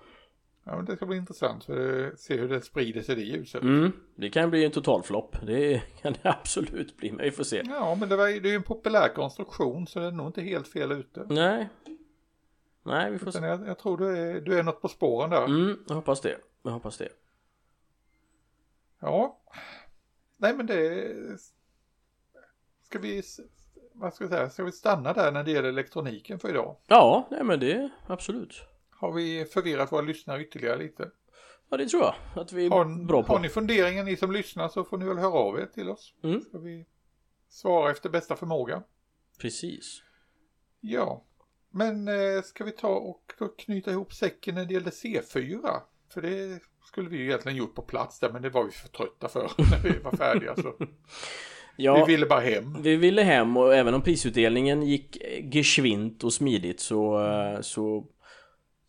[0.67, 3.63] Ja, men det ska bli intressant för att se hur det sprider sig det ljuset.
[3.63, 5.37] Mm, det kan bli en totalflopp.
[5.47, 7.63] Det kan det absolut bli, men vi får se.
[7.65, 10.43] Ja, men det, var, det är ju en populär konstruktion så det är nog inte
[10.43, 11.27] helt fel ute.
[11.29, 11.69] Nej.
[12.83, 13.47] Nej, vi får se.
[13.47, 15.45] Jag, jag, tror du är, du är något på spåren där.
[15.45, 16.39] Mm, jag hoppas det.
[16.63, 17.09] Jag hoppas det.
[19.01, 19.41] Ja.
[20.37, 21.15] Nej, men det...
[22.83, 23.23] Ska vi...
[23.93, 24.51] Vad ska jag säga?
[24.51, 26.77] Ska vi stanna där när det gäller elektroniken för idag?
[26.87, 28.63] Ja, nej men det absolut.
[28.91, 31.11] Har vi förvirrat våra lyssnare ytterligare lite?
[31.69, 33.33] Ja, det tror jag att vi är har, bra på.
[33.33, 36.15] Har ni funderingar, ni som lyssnar, så får ni väl höra av er till oss.
[36.23, 36.41] Mm.
[36.41, 36.87] Ska vi
[37.49, 38.83] svara efter bästa förmåga.
[39.39, 40.03] Precis.
[40.81, 41.25] Ja,
[41.71, 45.81] men eh, ska vi ta och knyta ihop säcken när det gällde C4?
[46.09, 48.89] För det skulle vi ju egentligen gjort på plats där, men det var vi för
[48.89, 50.57] trötta för när vi var färdiga.
[50.57, 50.73] Så.
[51.77, 52.83] Ja, vi ville bara hem.
[52.83, 55.17] Vi ville hem och även om prisutdelningen gick
[55.55, 58.07] geschwint och smidigt så, eh, så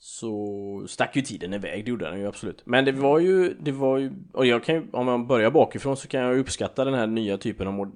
[0.05, 2.61] så stack ju tiden iväg, det gjorde den ju absolut.
[2.65, 5.97] Men det var ju, det var ju, och jag kan ju, om man börjar bakifrån
[5.97, 7.91] så kan jag uppskatta den här nya typen av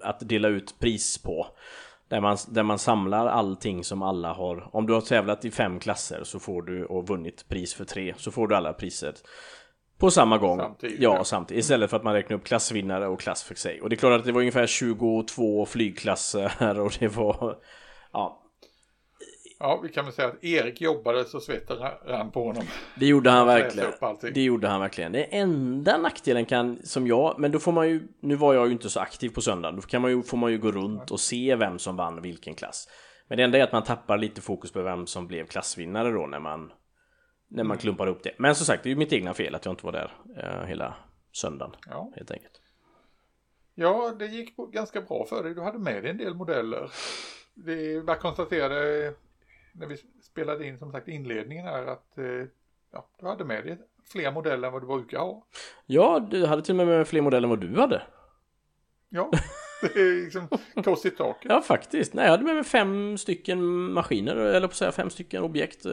[0.00, 1.46] att dela ut pris på.
[2.08, 4.68] Där man, där man samlar allting som alla har.
[4.72, 8.14] Om du har tävlat i fem klasser så får du och vunnit pris för tre
[8.16, 9.14] så får du alla priser
[9.98, 10.58] på samma gång.
[10.58, 11.00] Samtidigt.
[11.00, 11.64] Ja, samtidigt.
[11.64, 13.80] Istället för att man räknar upp klassvinnare och klass för sig.
[13.80, 17.58] Och det är klart att det var ungefär 22 flygklasser och det var...
[18.12, 18.43] Ja,
[19.58, 21.76] Ja, vi kan väl säga att Erik jobbade så svetten
[22.06, 22.64] rann på honom.
[22.96, 23.92] Det gjorde han verkligen.
[24.34, 25.12] Det gjorde han verkligen.
[25.12, 28.72] Det enda nackdelen kan, som jag, men då får man ju, nu var jag ju
[28.72, 31.20] inte så aktiv på söndagen, då kan man ju, får man ju gå runt och
[31.20, 32.88] se vem som vann vilken klass.
[33.28, 36.26] Men det enda är att man tappar lite fokus på vem som blev klassvinnare då
[36.26, 36.72] när man,
[37.48, 37.78] när man mm.
[37.78, 38.34] klumpar upp det.
[38.38, 40.66] Men som sagt, det är ju mitt egna fel att jag inte var där uh,
[40.66, 40.94] hela
[41.32, 41.76] söndagen.
[41.90, 42.12] Ja.
[42.16, 42.60] Helt enkelt.
[43.74, 45.54] Ja, det gick ganska bra för dig.
[45.54, 46.90] Du hade med dig en del modeller.
[47.54, 49.14] Det är bara konstaterade
[49.74, 52.24] när vi spelade in som sagt inledningen här att eh,
[52.92, 53.78] ja, du hade med dig
[54.12, 55.46] fler modeller än vad du brukar ha.
[55.86, 58.02] Ja, du hade till och med med fler modeller än vad du hade.
[59.08, 59.30] Ja,
[59.80, 60.48] det är liksom
[60.84, 61.50] kors i taket.
[61.50, 62.14] ja, faktiskt.
[62.14, 65.86] Nej, jag hade med mig fem stycken maskiner, eller på att säga fem stycken objekt.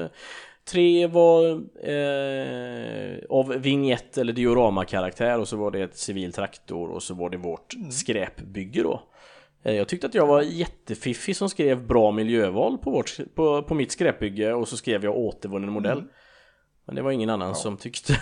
[0.64, 1.50] Tre var
[1.90, 7.30] eh, av vignett eller diorama-karaktär och så var det ett civil traktor och så var
[7.30, 7.92] det vårt mm.
[7.92, 9.04] skräpbygge då.
[9.64, 13.76] Eh, jag tyckte att jag var jättefiffig som skrev bra miljöval på, vårt, på, på
[13.76, 15.97] mitt skräpbygge och så skrev jag återvunnen modell.
[15.97, 16.09] Mm.
[16.86, 17.53] Men det var ingen annan ja.
[17.53, 18.14] som tyckte.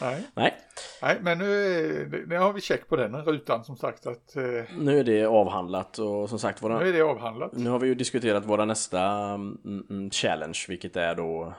[0.00, 0.24] Nej.
[0.34, 0.54] Nej.
[1.02, 4.36] Nej, men nu, nu har vi check på den rutan som sagt att...
[4.36, 4.42] Eh...
[4.78, 6.78] Nu är det avhandlat och som sagt våra...
[6.78, 7.52] Nu är det avhandlat.
[7.52, 9.58] Nu har vi ju diskuterat våra nästa mm,
[9.90, 11.54] mm challenge, vilket är då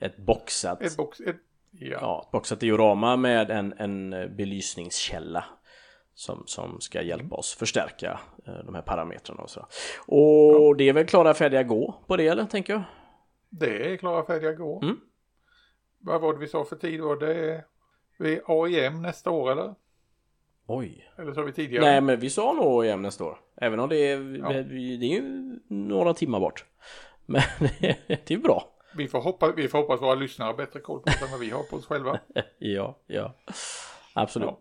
[0.00, 0.82] ett boxat...
[0.82, 1.20] Ett box...
[1.20, 1.36] Ett,
[1.70, 1.98] ja.
[2.00, 5.44] ja, boxat diorama med en, en belysningskälla
[6.14, 9.60] som, som ska hjälpa oss förstärka eh, de här parametrarna och så.
[10.06, 10.74] Och ja.
[10.78, 12.82] det är väl klara färdiga gå på det eller tänker jag?
[13.50, 14.80] Det är klara färdiga gå.
[14.82, 15.00] Mm.
[15.98, 17.14] Vad var det vi sa för tid då?
[17.14, 17.64] Det är
[18.18, 19.74] Vi AIM nästa år eller?
[20.66, 21.10] Oj.
[21.18, 21.84] Eller har vi tidigare?
[21.84, 23.38] Nej men vi sa nog EM nästa år.
[23.56, 24.48] Även om det är, Ja.
[24.48, 26.64] det är ju några timmar bort.
[27.26, 27.42] Men
[28.08, 28.68] det är bra.
[28.96, 31.40] Vi får, hoppa, vi får hoppas våra lyssnare har bättre koll på det än vad
[31.40, 32.20] vi har på oss själva.
[32.58, 33.34] Ja, ja.
[34.12, 34.48] Absolut.
[34.48, 34.58] Ja.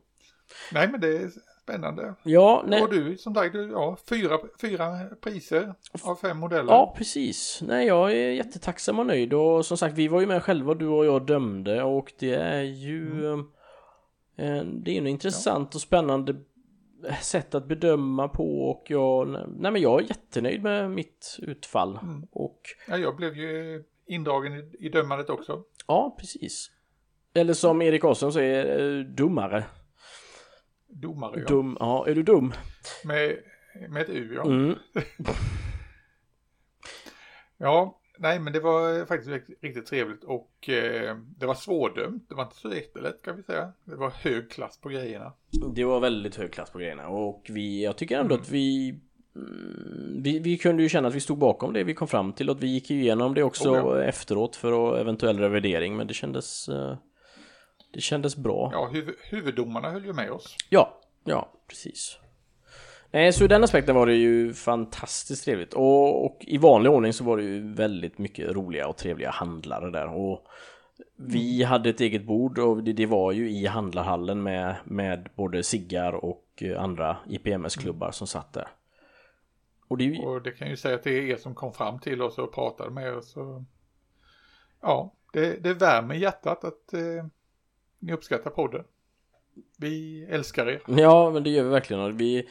[0.73, 1.31] Nej men det är
[1.63, 2.15] spännande.
[2.23, 2.81] Ja, nej.
[2.81, 5.73] Och du som sagt, du, ja, fyra, fyra priser
[6.03, 6.73] av fem modeller.
[6.73, 7.59] Ja, precis.
[7.67, 10.87] Nej, jag är jättetacksam och nöjd och som sagt, vi var ju med själva, du
[10.87, 13.39] och jag dömde och det är ju Mm.
[14.37, 16.35] eh, det är ju en intressant och spännande
[17.21, 19.27] sätt att bedöma på och jag,
[19.57, 22.27] nej men jag är jättenöjd med mitt utfall Mm.
[22.31, 25.63] och Ja, jag blev ju indragen i, i dömandet också.
[25.87, 26.71] ja, precis.
[27.33, 29.63] Eller som Erik Olsson säger, eh, dummare.
[30.95, 31.45] Domare ja.
[31.45, 32.53] Dum, ja, är du dum?
[33.03, 33.37] Med,
[33.89, 34.45] med ett U ja.
[34.45, 34.75] Mm.
[37.57, 39.31] Ja, nej men det var faktiskt
[39.61, 42.29] riktigt, trevligt och eh, det var svårdömt.
[42.29, 43.71] Det var inte så jättelätt kan vi säga.
[43.83, 45.33] Det var hög klass på grejerna.
[45.75, 48.41] Det var väldigt hög klass på grejerna och vi, jag tycker ändå Mm.
[48.41, 48.89] att vi,
[49.35, 52.49] mm, vi Vi kunde ju känna att vi stod bakom det vi kom fram till
[52.49, 54.03] och vi gick ju igenom det också ja.
[54.03, 56.97] efteråt för eventuell revidering men det kändes eh,
[57.93, 60.55] Det kändes bra Ja, huv, huvuddomarna höll ju med oss.
[60.69, 62.19] Ja, ja precis
[63.11, 67.13] Nej, så i den aspekten var det ju fantastiskt trevligt och, och i vanlig ordning
[67.13, 70.47] så var det ju väldigt mycket roliga och trevliga handlare där och
[71.15, 71.69] vi Mm.
[71.69, 76.13] hade ett eget bord och det, det var ju i handlarhallen med, med både Siggar
[76.13, 78.67] och eh, andra IPMS-klubbar som satt där.
[79.87, 81.99] Och det ju, Och det kan ju säga att det är er som kom fram
[81.99, 83.37] till oss och pratade med oss.
[83.37, 83.63] Och...
[84.81, 87.25] Ja, det, det värmer hjärtat att eh,
[88.03, 88.83] ni uppskattar podden.
[89.77, 90.81] Vi älskar er.
[90.87, 92.49] ja, men det gör vi verkligen vi,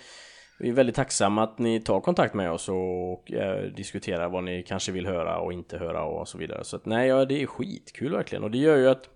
[0.58, 4.62] vi är väldigt tacksamma att ni tar kontakt med oss och, eh, diskuterar vad ni
[4.62, 6.64] kanske vill höra och inte höra och så vidare.
[6.64, 9.08] Så att nej, ja, det är skitkul verkligen och det gör ju att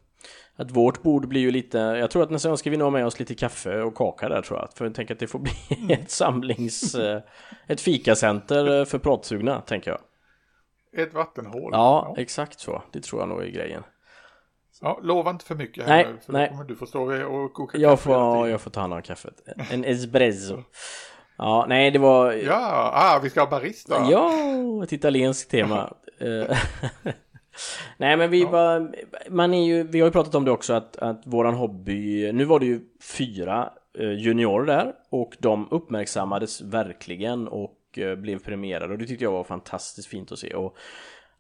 [0.58, 2.90] att vårt bord blir ju lite, jag tror att nästa gång ska vi nog ha
[2.90, 4.68] med oss lite kaffe och kaka där tror jag.
[4.74, 5.52] För jag tänker att det får bli
[5.90, 7.22] ett samlings, eh,
[7.66, 10.00] ett fikacenter eh, för pratsugna tänker jag.
[11.02, 11.70] Ett vattenhål.
[11.72, 12.82] Ja, exakt så.
[12.92, 13.82] Det tror jag nog är grejen.
[14.80, 16.18] Ja, lova inte för mycket här Nej, nu.
[16.26, 16.46] För nej.
[16.46, 19.02] då kommer du få stå och koka Jag kaffe får, jag får ta hand om
[19.02, 19.34] kaffet.
[19.70, 20.62] En espresso.
[21.38, 22.32] Ja, nej det var...
[22.32, 24.06] Ja, ah, vi ska ha barista.
[24.10, 24.32] Ja,
[24.84, 25.94] ett italienskt tema.
[27.96, 28.94] Nej men vi var,
[29.30, 32.44] man är ju, vi har ju pratat om det också att, att våran hobby, nu
[32.44, 38.92] var det ju fyra eh, juniorer där och de uppmärksammades verkligen och eh, blev premierade
[38.92, 40.76] och det tyckte jag var fantastiskt fint att se och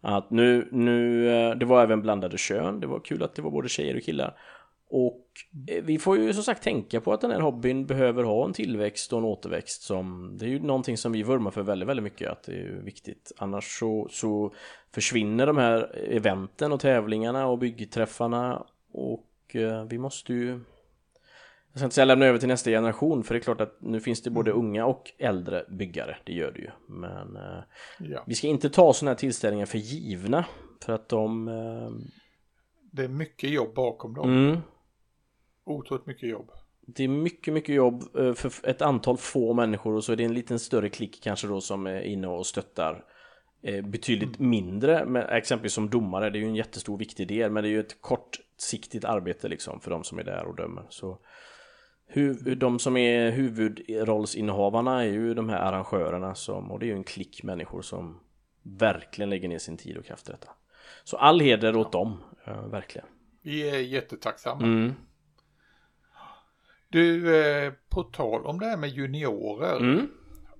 [0.08, 3.50] att nu, nu, eh, det var även blandade kön, det var kul att det var
[3.50, 4.38] både tjejer och killar.
[4.88, 5.26] Och
[5.68, 8.52] eh, vi får ju som sagt tänka på att den här hobbyn behöver ha en
[8.52, 12.04] tillväxt och en återväxt som Det är ju någonting som vi vurmar för väldigt, väldigt
[12.04, 13.32] mycket att det är viktigt.
[13.38, 14.54] Annars så, så
[14.94, 20.60] försvinner de här eventen och tävlingarna och byggträffarna och eh, vi måste ju
[21.76, 24.00] jag ska inte säga lämna över till nästa generation för det är klart att nu
[24.00, 26.70] finns det både unga och äldre byggare, det gör det ju.
[26.88, 27.62] Men eh,
[27.98, 30.44] Ja, vi ska inte ta sådana här tillställningar för givna
[30.82, 31.90] för att de eh,
[32.92, 34.30] det är mycket jobb bakom dem.
[34.30, 34.58] mm,
[35.64, 36.50] Otroligt mycket jobb.
[36.80, 40.24] Det är mycket, mycket jobb eh, för ett antal få människor och så är det
[40.24, 43.04] en liten större klick kanske då som är inne och stöttar
[43.84, 47.68] betydligt mindre, men exempelvis som domare, det är ju en jättestor viktig del, men det
[47.68, 50.86] är ju ett kortsiktigt arbete liksom för de som är där och dömer.
[50.88, 51.18] Så
[52.08, 56.94] hu- de som är huvudrollsinnehavarna är ju de här arrangörerna som, och det är ju
[56.96, 58.20] en klick människor som
[58.62, 60.50] verkligen lägger ner sin tid och kraft i detta.
[61.04, 63.06] Så all heder åt dem, eh, verkligen.
[63.42, 64.62] Vi är jättetacksamma.
[64.64, 64.92] Mm.
[66.88, 70.06] Du, eh, på tal om det här med juniorer Mm.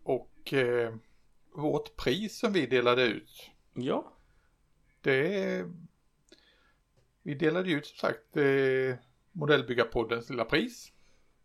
[0.03, 0.95] och eh,
[1.57, 3.51] vårt pris som vi delade ut.
[3.75, 4.13] Ja.
[5.01, 5.65] Det
[7.23, 8.97] vi delade ut som sagt eh,
[9.33, 10.93] Modellbyggarpoddens lilla pris.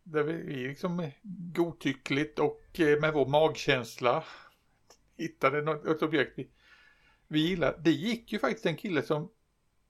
[0.04, 1.10] Där vi, liksom
[1.54, 4.24] godtyckligt och eh, med vår magkänsla
[5.16, 6.48] hittade något, ett objekt vi,
[7.28, 7.78] vi gillar.
[7.84, 9.28] Det gick ju faktiskt en kille som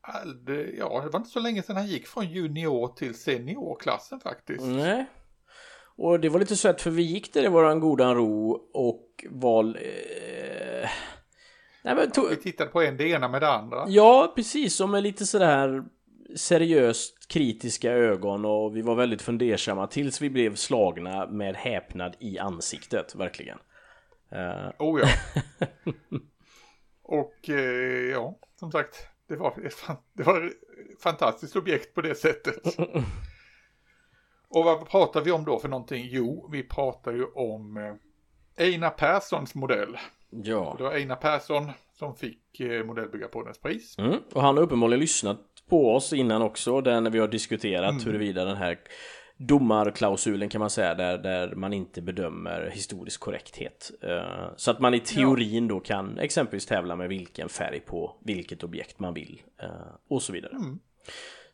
[0.01, 4.65] aldrig, ja det var inte så länge sedan han gick från junior till seniorklassen faktiskt.
[4.65, 5.07] Nej.
[5.97, 9.77] Och det var lite sött för vi gick där i våran goda ro och val...
[9.77, 10.89] Eh...
[11.85, 12.31] Nej men tog...
[12.31, 13.85] Vi tittade på en det ena med det andra.
[13.89, 14.81] Ja, precis.
[14.81, 15.85] Och med lite sådär
[16.37, 22.39] seriöst kritiska ögon och vi var väldigt fundersamma tills vi blev slagna med häpnad i
[22.39, 23.59] ansiktet, verkligen.
[24.31, 25.09] Eh, Oh ja.
[27.03, 29.71] och eh, ja, som sagt, det var,
[30.13, 32.77] det var ett fantastiskt objekt på det sättet.
[34.55, 36.07] Och vad pratar vi om då för någonting?
[36.11, 39.99] Jo, vi pratar ju om eh, Einar Perssons modell.
[40.31, 40.75] ja.
[40.79, 43.99] Det var Einar Persson som fick eh, Modellbyggarpoddens pris.
[43.99, 44.19] Mm.
[44.33, 45.39] Och han har uppenbarligen lyssnat
[45.73, 48.05] på oss innan också, där när vi har diskuterat Mm.
[48.05, 48.79] huruvida den här
[49.37, 53.91] domarklausulen kan man säga, där, där man inte bedömer historisk korrekthet.
[54.03, 58.65] Eh, Så att man i teorin då kan exempelvis tävla med vilken färg på vilket
[58.65, 59.69] objekt man vill eh,
[60.11, 60.53] och så vidare.
[60.53, 60.79] Mm.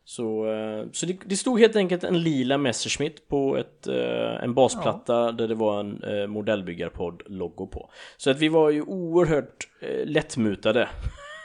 [0.05, 3.87] Så, eh, så det, det stod helt enkelt en lila Messerschmitt på ett,
[4.43, 7.91] en basplatta där det var en modellbyggarpodd-logo på.
[8.16, 9.69] Så att vi var ju oerhört
[10.05, 10.89] lättmutade.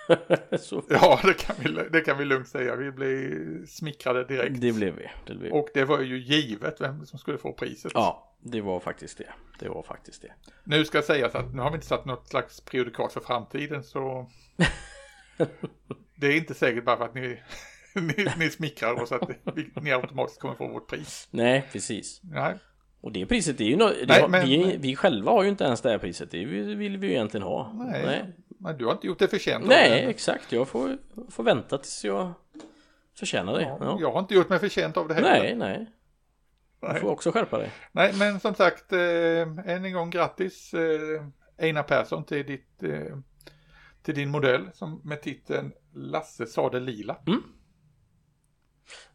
[0.89, 2.75] Ja, det kan, vi, det kan vi lugnt säga.
[2.75, 4.61] Vi blev smickrade direkt.
[4.61, 5.09] det blev vi.
[5.27, 5.53] Det blev.
[5.53, 7.91] Och det var ju givet vem som skulle få priset.
[7.95, 9.29] Ja, det var faktiskt det.
[9.59, 10.33] Det var faktiskt det.
[10.63, 14.29] Nu ska sägas att nu har vi inte satt något slags prejudikat för framtiden så
[16.15, 17.41] det är inte säkert bara för att ni,
[17.95, 21.27] ni, ni smickrar oss att vi, ni automatiskt kommer få vårt pris.
[21.31, 22.21] Nej, precis.
[22.23, 22.57] Nej,
[23.03, 25.49] Och det priset är ju no- det Nej, har, men- vi, vi själva har ju
[25.49, 26.31] inte ens det här priset.
[26.31, 27.71] Det vill, vi ju egentligen ha.
[27.73, 28.05] nej.
[28.05, 29.95] Nej, Men du har inte gjort det förtjänt Nej det.
[30.09, 30.51] exakt.
[30.51, 30.97] Jag får,
[31.29, 32.33] får vänta tills jag
[33.19, 33.61] förtjänar det.
[33.61, 33.97] Ja, Ja.
[33.99, 35.29] Jag har inte gjort mig förtjänt av det heller.
[35.41, 35.91] Nej, nej.
[36.93, 37.71] Du får också skärpa dig.
[37.91, 38.99] Nej, men som sagt, eh,
[39.41, 41.25] än en gång grattis eh,
[41.57, 43.17] Einar Persson till, ditt, eh,
[44.03, 47.17] till din modell som med titeln Lasse sa det lila.
[47.27, 47.41] Mm.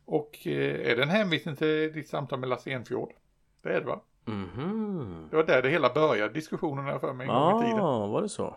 [0.04, 3.12] Och eh, är det en hänvisning till ditt samtal med Lasse Enfjord?
[3.68, 4.00] Det är det va?
[4.24, 5.26] Mhm.
[5.30, 7.80] Det var där det hela började, diskussionerna för mig en gång i tiden.
[7.80, 8.56] Ah, var det så?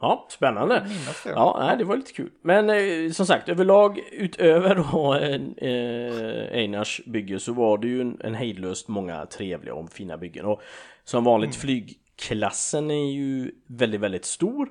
[0.00, 0.86] Ja, spännande.
[1.24, 1.30] Det.
[1.30, 2.30] Ja, nej, det var lite kul.
[2.42, 8.20] Men eh, som sagt, överlag utöver då eh, Einars bygge så var det ju en,
[8.24, 10.44] en hejdlöst många trevliga och fina byggen.
[10.44, 10.62] Och
[11.04, 14.68] som vanligt flygklassen är ju väldigt, väldigt stor.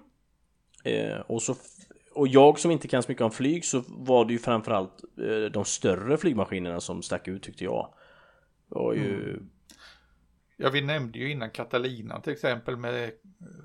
[0.83, 1.55] Eh, och, så,
[2.15, 5.51] och jag som inte kan så mycket om flyg så var det ju framförallt eh,
[5.51, 7.93] de större flygmaskinerna som stack ut tyckte jag.
[8.67, 9.39] Var ju...
[10.57, 13.11] Ja, vi nämnde ju innan Catalina till exempel med,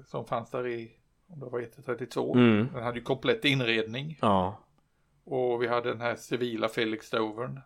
[0.07, 0.93] som fanns där i,
[1.27, 2.35] om det var 132.
[2.35, 2.69] Mm.
[2.73, 4.19] Den hade ju komplett inredning.
[4.21, 4.59] Ja.
[5.25, 7.61] Och vi hade den här civila Felix Stovern.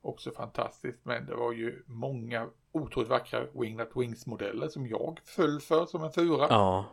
[0.00, 5.86] Också fantastiskt, men det var ju många otroligt vackra Wingnut Wings-modeller som jag föll för
[5.86, 6.46] som en fura.
[6.50, 6.86] Ja.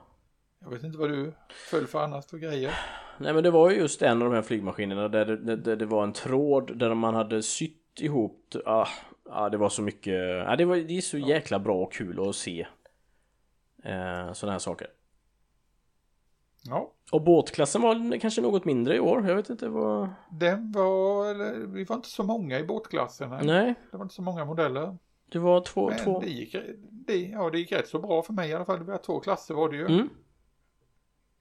[0.59, 1.33] Jag vet inte vad du
[1.69, 2.73] föll för annars för grejer.
[3.17, 5.85] Nej men det var ju just en av de här flygmaskinerna där det, där det
[5.85, 8.87] var en tråd där man hade sytt ihop ah,
[9.29, 12.29] ah, det var så mycket ah, det, var, det är så jäkla bra och kul
[12.29, 12.67] att se
[13.83, 14.87] eh, sådana här saker
[16.63, 21.33] Ja, Och båtklassen var kanske något mindre i år, jag vet inte vad den var,
[21.73, 23.29] vi var inte så många i båtklassen.
[23.29, 23.45] Nej.
[23.45, 24.97] Nej, Det var inte så många modeller.
[25.31, 26.55] det var två, Men två det gick,
[26.91, 28.79] det, ja, det gick rätt så bra för mig i alla fall.
[28.79, 29.85] Det var två klasser var det ju.
[29.85, 30.09] mm.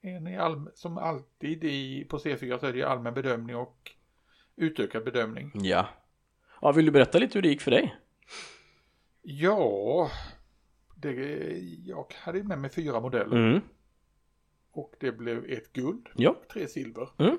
[0.03, 3.91] En i all, som alltid i, på C4 så är det allmän bedömning och
[4.55, 5.51] utökad bedömning.
[5.53, 5.87] Ja
[6.61, 7.95] Ja, vill du berätta lite hur det gick för dig?
[9.21, 10.09] Ja,
[10.95, 11.13] det,
[11.85, 13.61] jag hade med mig fyra modeller Mm.
[14.71, 17.09] och det blev ett guld Ja, och tre silver.
[17.17, 17.37] mm.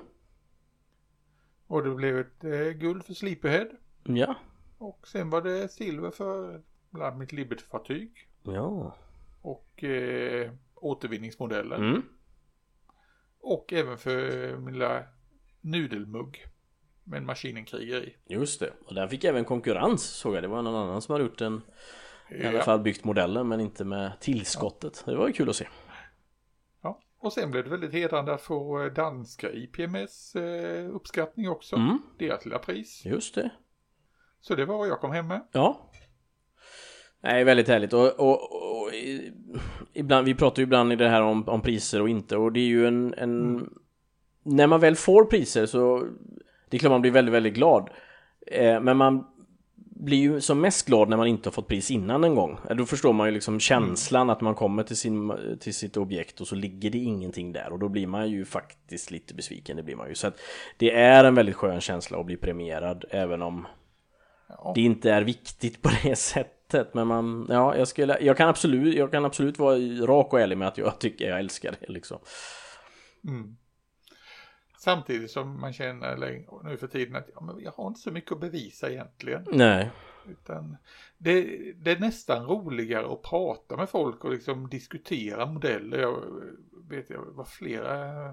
[1.67, 3.67] Och det blev ett eh, guld för Sleepyhead
[4.03, 4.35] ja,
[4.77, 8.95] och sen var det silver för bland annat mitt Liberty-fartyg ja
[9.41, 12.01] och eh, återvinningsmodellen mm.
[13.39, 15.03] och även för min lilla
[15.61, 16.45] nudelmugg
[17.03, 18.15] med en maskinenkriger i.
[18.33, 21.23] Just det, och den fick även konkurrens såg jag, det var någon annan som hade
[21.25, 21.61] gjort en
[22.31, 22.63] I alla Ja.
[22.63, 25.03] fall byggt modellen men inte med tillskottet.
[25.05, 25.67] Det var ju kul att se.
[26.83, 26.99] Ja.
[27.19, 31.75] Och sen blev det väldigt hedrande att få eh, danska IPMS eh, uppskattning också.
[31.75, 33.05] Mm, Deras lilla pris.
[33.05, 33.49] just det.
[34.41, 35.47] Så det var vad jag kom hem med.
[35.51, 35.89] Ja.
[37.21, 37.93] Nej, väldigt härligt.
[37.93, 38.31] Och, och,
[38.81, 38.89] och
[39.93, 42.59] ibland, vi pratar ju ibland i det här om, om priser och inte och det
[42.59, 43.69] är ju en, en
[44.43, 46.07] När man väl får priser så
[46.73, 47.89] Det är klart man blir väldigt, väldigt glad.
[48.47, 49.27] Eh, men man
[49.75, 52.57] blir ju som mest glad när man inte har fått pris innan en gång.
[52.69, 56.41] Eh, Då förstår man ju liksom känslan att man kommer till, sin, till sitt objekt
[56.41, 59.77] och så ligger det ingenting där och då blir man ju faktiskt lite besviken.
[59.77, 60.15] Det blir man ju.
[60.15, 60.39] Så att
[60.77, 63.67] det är en väldigt skön känsla att bli premierad även om
[64.49, 64.71] Ja.
[64.75, 66.93] det inte är viktigt på det sättet.
[66.93, 70.57] Men man, ja, jag skulle, jag kan absolut, jag kan absolut vara rak och ärlig
[70.57, 72.17] med att jag tycker jag älskar det liksom.
[73.27, 73.55] Mm.
[74.83, 76.15] Samtidigt som man känner
[76.63, 79.45] nu för tiden att ja, men jag har inte så mycket att bevisa egentligen.
[79.51, 79.91] Nej,
[80.27, 80.77] Utan
[81.17, 81.41] det,
[81.73, 85.99] det är nästan roligare att prata med folk och liksom diskutera modeller.
[85.99, 86.23] Jag
[86.89, 88.25] vet, jag var flera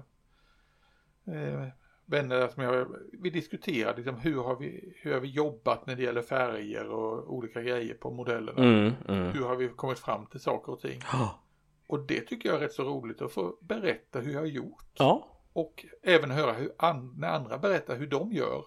[1.27, 1.67] eh,
[2.05, 6.03] vänner som jag, vi diskuterade liksom hur har vi, hur har vi jobbat när det
[6.03, 8.63] gäller färger och olika grejer på modellerna.
[8.63, 9.31] mm, mm.
[9.31, 11.01] Hur har vi kommit fram till saker och ting.
[11.11, 11.39] Ja,
[11.87, 14.85] Och det tycker jag är rätt så roligt att få berätta hur jag har gjort.
[14.93, 18.63] ja, Och även höra hur an, när andra berättar hur de gör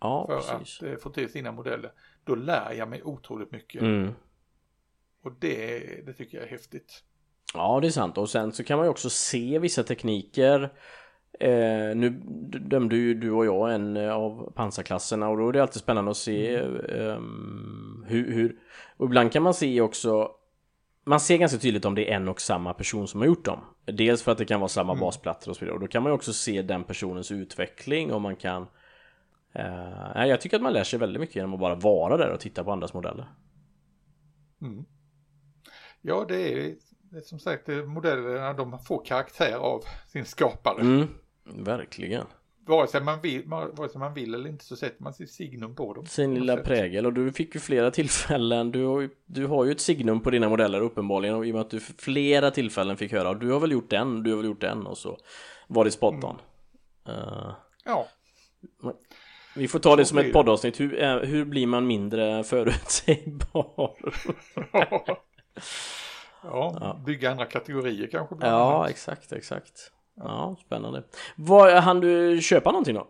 [0.00, 0.82] ja för precis.
[0.82, 1.92] att eh, få till sina modeller.
[2.24, 3.82] Då lär jag mig otroligt mycket.
[3.82, 4.12] Mm.
[5.22, 7.02] Och det, det tycker jag är häftigt.
[7.54, 8.18] Ja, det är sant.
[8.18, 10.72] Och sen så kan man ju också se vissa tekniker.
[11.40, 12.10] Eh, nu
[12.60, 16.10] dömde ju du och jag en eh, av pansarklasserna och då är det alltid spännande
[16.10, 17.20] att se eh,
[18.06, 18.58] hur, hur...
[18.96, 20.30] Och ibland kan man se också
[21.04, 23.60] man ser ganska tydligt om det är en och samma person som har gjort dem.
[23.84, 25.00] Dels för att det kan vara samma mm.
[25.00, 25.74] basplattor och så vidare.
[25.74, 28.66] Och då kan man ju också se den personens utveckling och man kan...
[29.52, 32.40] Eh, jag tycker att man lär sig väldigt mycket genom att bara vara där och
[32.40, 33.26] titta på andras modeller.
[34.62, 34.84] Mm.
[36.00, 40.80] Ja, det är, det är som sagt modellerna de får karaktär av sin skapare.
[40.80, 41.08] Mm,
[41.44, 42.26] verkligen.
[42.66, 45.74] Vare sig, man vill, vare sig man vill eller inte så sätter man sitt signum
[45.74, 46.06] på dem.
[46.06, 48.72] Sin lilla prägel och du fick ju flera tillfällen.
[48.72, 51.54] Du har, ju, du har ju ett signum på dina modeller uppenbarligen och i och
[51.54, 54.46] med att du flera tillfällen fick höra du har väl gjort den, du har väl
[54.46, 55.18] gjort den och så
[55.66, 56.38] var det spot on.
[57.08, 57.18] Mm.
[57.18, 57.54] Uh,
[57.84, 58.08] ja.
[59.56, 60.80] Vi får ta det som ett poddavsnitt.
[60.80, 63.94] Hur, uh, hur blir man mindre förutsägbar?
[66.42, 68.36] ja, ja, bygga andra kategorier kanske.
[68.40, 68.90] Ja, annat.
[68.90, 69.92] exakt, exakt.
[70.14, 71.04] Ja, spännande.
[71.36, 73.08] Vad, hann du köpa någonting då?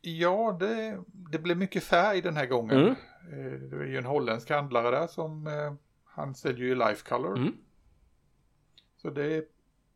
[0.00, 2.78] Ja, det, det blev mycket färg den här gången.
[2.78, 2.94] Mm.
[3.32, 5.72] Eh, det är ju en holländsk handlare där som eh,
[6.04, 7.36] han säljer ju Life Color.
[7.36, 7.52] Mm.
[8.96, 9.48] Så det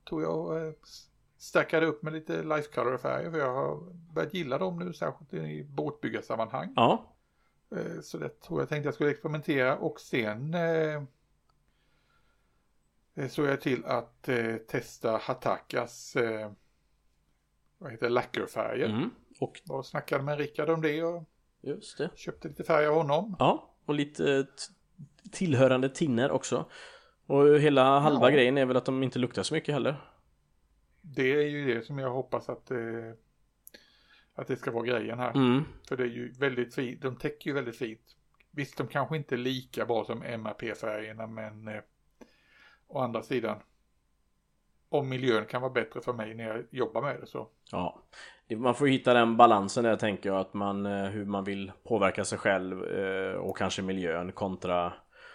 [0.05, 0.73] tog jag eh,
[1.39, 3.81] stackade upp med lite Life Color färger för jag har
[4.15, 6.73] börjat gilla dem nu särskilt i båtbyggarsammanhang.
[6.77, 7.15] Ja.
[8.03, 10.55] Så det tror jag tänkte jag skulle experimentera och sen
[13.29, 16.53] såg jag till att eh, testa Hatakas eh,
[17.79, 18.89] vad heter lackerfärger.
[18.89, 19.11] Mm.
[19.41, 21.25] Och och snackade med Rickard om det och
[21.61, 22.11] Just det.
[22.15, 23.37] köpte lite färg av honom.
[23.39, 24.47] Ja, och lite
[25.33, 26.71] tillhörande tinner också.
[27.27, 28.35] Och hela halva ja.
[28.35, 29.97] grejen är väl att de inte luktar så mycket heller.
[31.01, 32.79] Det är ju det som jag hoppas att, eh,
[34.35, 35.31] att det ska vara grejen här.
[35.31, 35.65] Mm.
[35.89, 38.17] För det är ju väldigt fint, de täcker ju väldigt fint.
[38.51, 41.81] Visst, de kanske inte är lika bra som MRP-färgerna men eh,
[42.89, 43.57] å andra sidan
[44.89, 47.49] om miljön kan vara bättre för mig när jag jobbar med det så.
[47.71, 48.03] Ja,
[48.57, 52.25] man får hitta den balansen där tänker jag att man eh, hur man vill påverka
[52.25, 54.93] sig själv eh, och kanske miljön kontra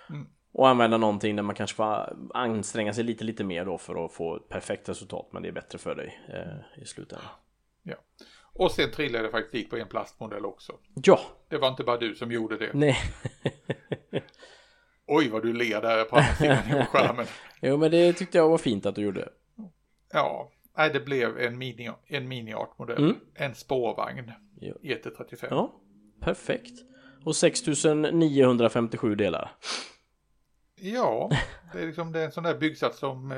[0.10, 0.28] mm.
[0.52, 4.14] och använda någonting där man kanske får anstränga sig lite lite mer då för att
[4.14, 7.30] få ett perfekt resultat men det är bättre för dig eh, i slutändan.
[7.84, 7.96] Ja.
[8.54, 10.74] Och sen trillade jag faktiskt dit på en plastmodell också.
[10.94, 11.20] Ja.
[11.48, 12.72] Det var inte bara du som gjorde det.
[12.74, 12.98] Nej.
[15.08, 17.26] Oj vad du ler där på andra sidan skärmen.
[17.62, 19.30] jo men det tyckte jag var fint att du gjorde.
[20.14, 23.04] Ja, nej det blev en mini, en mini-art-modell.
[23.04, 23.16] Mm.
[23.36, 24.32] En spårvagn.
[24.62, 24.76] Jo.
[24.82, 25.48] ET35.
[25.50, 25.74] Ja,
[26.20, 26.74] perfekt.
[27.26, 29.52] Och 6957 delar.
[30.76, 31.32] Ja,
[31.74, 33.38] det är liksom det är en sån där byggsats som eh,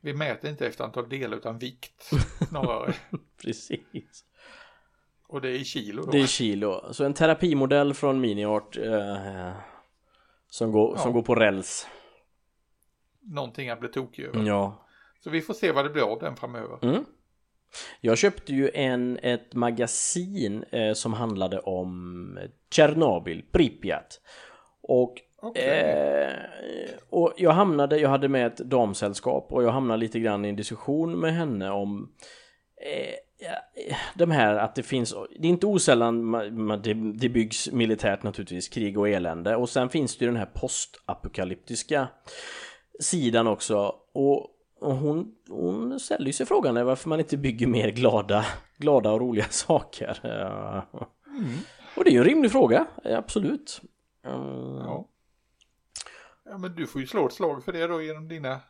[0.00, 2.10] vi mäter inte efter antal delar utan vikt
[2.48, 2.94] snarare.
[3.42, 4.24] Precis.
[5.28, 6.10] Och det är i kilo då.
[6.10, 6.92] Det är kilo.
[6.92, 8.76] Så en terapimodell från Miniart.
[8.76, 9.52] Eh,
[10.52, 11.02] som går, ja.
[11.02, 11.86] som går på räls.
[13.20, 14.42] Någonting att bli tokig över.
[14.42, 14.86] Ja.
[15.20, 16.78] Så vi får se vad det blir av den framöver.
[16.82, 17.04] Mm.
[18.00, 22.38] Jag köpte ju en, ett magasin eh, som handlade om
[22.70, 24.20] Tjernobyl, Pripyat.
[24.82, 25.64] Och, okay.
[25.64, 26.32] eh,
[27.10, 30.56] och jag hamnade, jag hade med ett damsällskap och jag hamnade lite grann i en
[30.56, 32.12] diskussion med henne om
[32.76, 33.14] eh,
[34.14, 36.32] de här att det finns, det är inte osällan
[36.82, 40.50] det, det byggs militärt naturligtvis, krig och elände och sen finns det ju den här
[40.54, 42.08] postapokalyptiska
[43.00, 43.76] sidan också
[44.12, 44.46] och,
[44.80, 49.46] och hon, hon ställer sig frågan varför man inte bygger mer glada, glada och roliga
[49.50, 50.18] saker.
[50.22, 51.58] Mm.
[51.96, 53.80] Och det är ju en rimlig fråga, absolut.
[54.22, 55.08] Ja.
[56.44, 58.60] ja men du får ju slå ett slag för det då genom dina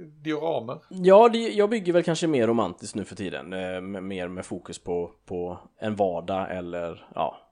[0.00, 0.78] dioramer.
[0.88, 3.52] Ja, det, jag bygger väl kanske mer romantiskt nu för tiden.
[3.52, 7.46] Eh, mer med fokus på, på en vardag eller ja.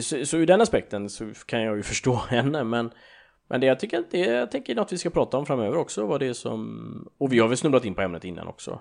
[0.00, 2.90] Så, så ur den aspekten så kan jag ju förstå henne men
[3.48, 6.20] men det jag tycker det jag tänker något vi ska prata om framöver också vad
[6.20, 8.80] det är som och vi har väl snubblat in på ämnet innan också.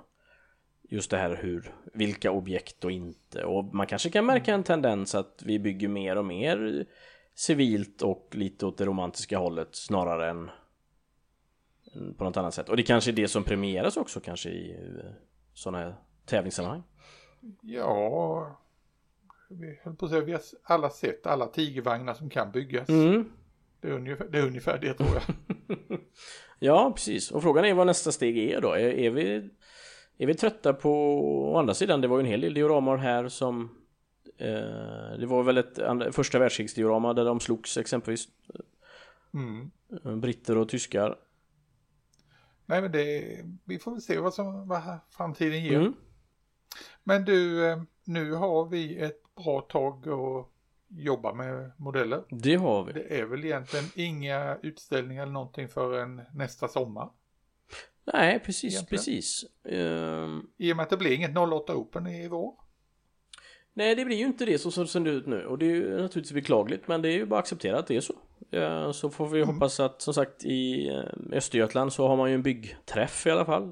[0.89, 5.15] Just det här hur vilka objekt och inte och man kanske kan märka en tendens
[5.15, 6.85] att vi bygger mer och mer
[7.35, 10.49] civilt och lite åt det romantiska hållet snarare än
[12.17, 12.69] på något annat sätt.
[12.69, 15.11] Och det kanske är det som premieras också kanske i eh,
[15.53, 16.83] sådana här tävlingssammanhang.
[17.61, 18.59] Ja,
[19.49, 22.89] vi höll på att säga, vi har alla sett alla tigervagnar som kan byggas.
[22.89, 23.31] Mm.
[23.81, 25.35] Det, är ungefär, det är ungefär det tror jag.
[26.59, 27.31] ja, precis.
[27.31, 28.73] Och frågan är vad nästa steg är då.
[28.73, 29.49] Är, är, vi,
[30.17, 30.91] är vi trötta på,
[31.51, 33.69] å andra sidan, det var ju en hel del dioramor här som
[34.37, 35.79] eh, det var väl ett
[36.15, 38.27] första världskrigsdiorama där de slogs exempelvis.
[39.33, 39.71] Mm.
[40.21, 41.15] Britter och tyskar.
[42.71, 45.79] Nej men det, vi får väl se vad, som, vad framtiden ger.
[45.79, 45.93] Mm.
[47.03, 50.47] Men du, eh, nu har vi ett bra tag att
[50.87, 52.23] jobba med modeller.
[52.29, 52.93] Det har vi.
[52.93, 57.09] Det är väl egentligen inga utställningar eller någonting förrän nästa sommar.
[58.13, 58.99] Nej, precis, Egentligen.
[58.99, 59.45] precis.
[59.65, 62.53] Ehm, I och med att det blir inget 08 Open i vår.
[63.73, 65.75] nej, det blir ju inte det så som det ser ut nu och det är
[65.75, 68.15] ju naturligtvis beklagligt men det är ju bara att acceptera att det är så.
[68.51, 72.35] Eh, så får vi hoppas att som sagt i eh, Östergötland så har man ju
[72.35, 73.71] en byggträff i alla fall.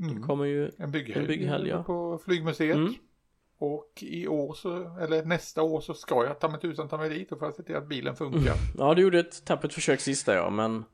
[0.00, 0.14] Mm.
[0.14, 1.82] Det kommer ju En bygghelg, En bygghelg, ja.
[1.82, 2.76] på flygmuseet.
[2.76, 2.94] Mm.
[3.58, 7.08] Och i år så, eller nästa år så ska jag ta mig tusan ta mig
[7.08, 8.54] dit och för att se till att bilen funkar.
[8.78, 10.84] Ja, du gjorde ett tappert försök sist där ja, men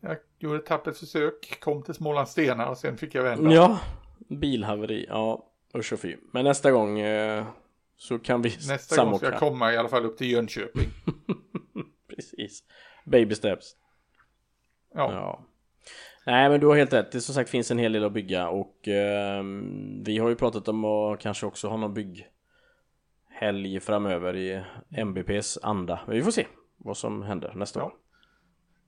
[0.00, 3.50] Jag gjorde ett tappert försök, kom till Smålands Stenar och sen fick jag vända.
[3.54, 3.80] ja,
[4.28, 6.16] bilhaveri, ja, usch och fy.
[6.32, 7.44] Men nästa gång eh,
[7.96, 9.26] så kan vi Nästa gång ska samåka.
[9.26, 10.88] jag komma i alla fall upp till Jönköping.
[12.18, 12.64] Precis.
[13.04, 13.76] Baby steps.
[14.94, 15.44] Ja, Ja.
[16.26, 18.48] Nej men du har helt rätt, det som sagt finns en hel del att bygga
[18.48, 24.62] och ehm, vi har ju pratat om att kanske också ha någon bygghelg framöver i
[24.90, 26.00] MBPs anda.
[26.06, 26.46] Men vi får se
[26.76, 27.86] vad som händer nästa Ja.
[27.86, 27.92] år.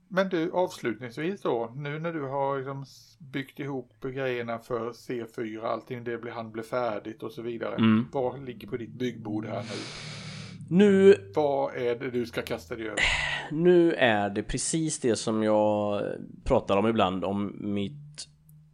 [0.09, 2.85] Men du, avslutningsvis då, nu när du har liksom
[3.19, 7.75] byggt ihop grejerna för C4, allting det blir, han blir färdigt och så vidare.
[7.75, 8.07] Mm.
[8.13, 9.69] Vad ligger på ditt byggbord här nu?
[10.71, 12.99] Nu, Vad är det du ska kasta dig över?
[13.51, 16.03] nu är det precis det som jag
[16.45, 18.27] pratar om ibland om mitt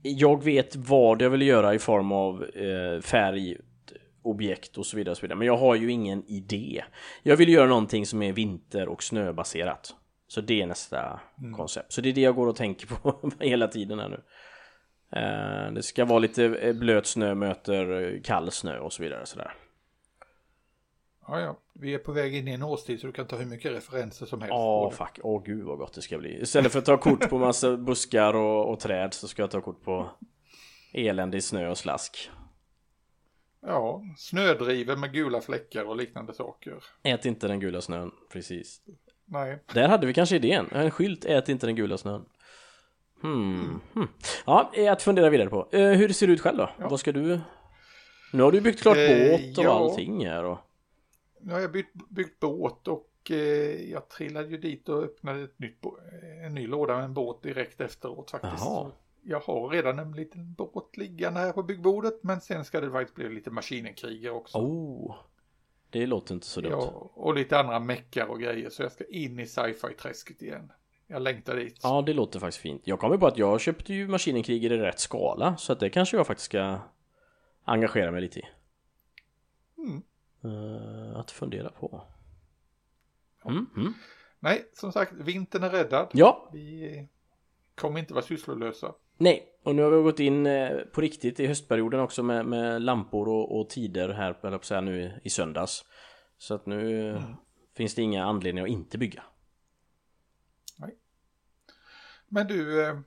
[0.03, 3.57] Jag vet vad jag vill göra i form av eh, färg
[4.22, 5.38] objekt och så vidare och så vidare.
[5.38, 6.84] Men jag har ju ingen idé.
[7.22, 9.94] Jag vill göra någonting som är vinter och snöbaserat.
[10.28, 11.20] Så det är nästa
[11.57, 11.92] koncept.
[11.92, 14.20] Så det är det jag går och tänker på hela tiden här nu.
[15.20, 19.26] Eh, Det ska vara lite eh, blöt snö möter eh, kall snö och så vidare
[19.26, 19.53] sådär
[21.28, 21.56] Ja, ja.
[21.72, 24.26] Vi är på väg in i en årstid så du kan ta hur mycket referenser
[24.26, 24.52] som helst.
[24.52, 24.96] På det.
[24.96, 27.76] fuck, åh gud vad gott det ska bli Istället för att ta kort på massa
[27.76, 30.10] buskar och, och träd så ska jag ta kort på
[30.92, 32.30] eländig snö och slask
[33.60, 36.84] Ja, snödriver med gula fläckar och liknande saker.
[37.02, 38.80] Ät inte den gula snön, precis
[39.24, 42.24] Nej, Där hade vi kanske idén, en skylt ät inte den gula snön
[43.22, 43.80] hmm.
[43.94, 44.08] hmm.
[44.46, 46.70] Ja, att fundera vidare på eh, Hur ser det ut själv då?
[46.78, 47.40] Vad ska du?
[48.32, 49.70] Nu har du byggt klart Eh, båt och ja.
[49.70, 50.58] allting här och...
[51.47, 55.59] nu har jag byggt, byggt båt och eh, jag trillade ju dit och öppnade ett
[55.59, 55.84] nytt,
[56.44, 58.64] en ny låda med en båt direkt efteråt faktiskt.
[58.64, 58.90] Jaha.
[59.22, 63.14] Jag har redan en liten båt liggande här på byggbordet men sen ska det faktiskt
[63.14, 64.59] bli lite maskinenkriger också.
[64.59, 65.14] Oh
[65.90, 69.05] Det låter inte så dumt Ja, och lite andra meckar och grejer så jag ska
[69.05, 70.72] in i sci-fi-träsket igen.
[71.07, 71.80] Jag längtar dit.
[71.82, 72.82] Ja, det låter faktiskt fint.
[72.84, 76.16] Jag kommer på att jag köpte ju Maskinenkriger i rätt skala, så att det kanske
[76.16, 76.78] jag faktiskt ska
[77.64, 78.44] engagera mig lite i.
[80.45, 81.11] Mm.
[81.11, 82.03] Eh, att fundera på.
[83.45, 83.93] Mm, mm.
[84.41, 86.11] Nej, som sagt, vintern är räddad.
[86.12, 87.09] Ja, Vi
[87.74, 88.95] kommer inte vara sysslolösa.
[89.18, 92.82] nej, och nu har vi gått in eh, på riktigt i höstperioden också med, med
[92.82, 95.84] lampor och, och tider här, eller på att säga nu i- söndags.
[96.39, 97.22] Så att nu eh,
[97.76, 99.22] finns det inga anledningar att inte bygga.
[102.28, 102.99] Men du, eh,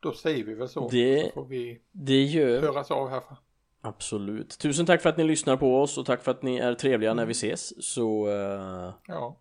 [0.00, 0.88] då säger vi väl så.
[0.88, 3.22] Det- Så får vi Det gör höras av här.
[3.80, 4.58] Absolut.
[4.58, 7.14] Tusen tack för att ni lyssnar på oss och tack för att ni är trevliga
[7.14, 7.84] när vi ses.
[7.92, 9.36] Så eh, Ja.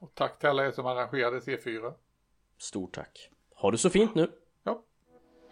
[0.00, 1.92] Och tack till alla er som arrangerade C4.
[2.58, 3.30] stort tack.
[3.54, 4.30] Ha det så fint nu.
[4.64, 4.82] Ja.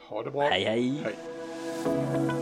[0.09, 0.43] Ha det bra.
[0.49, 1.03] Hej hej!
[1.05, 2.38] Hej.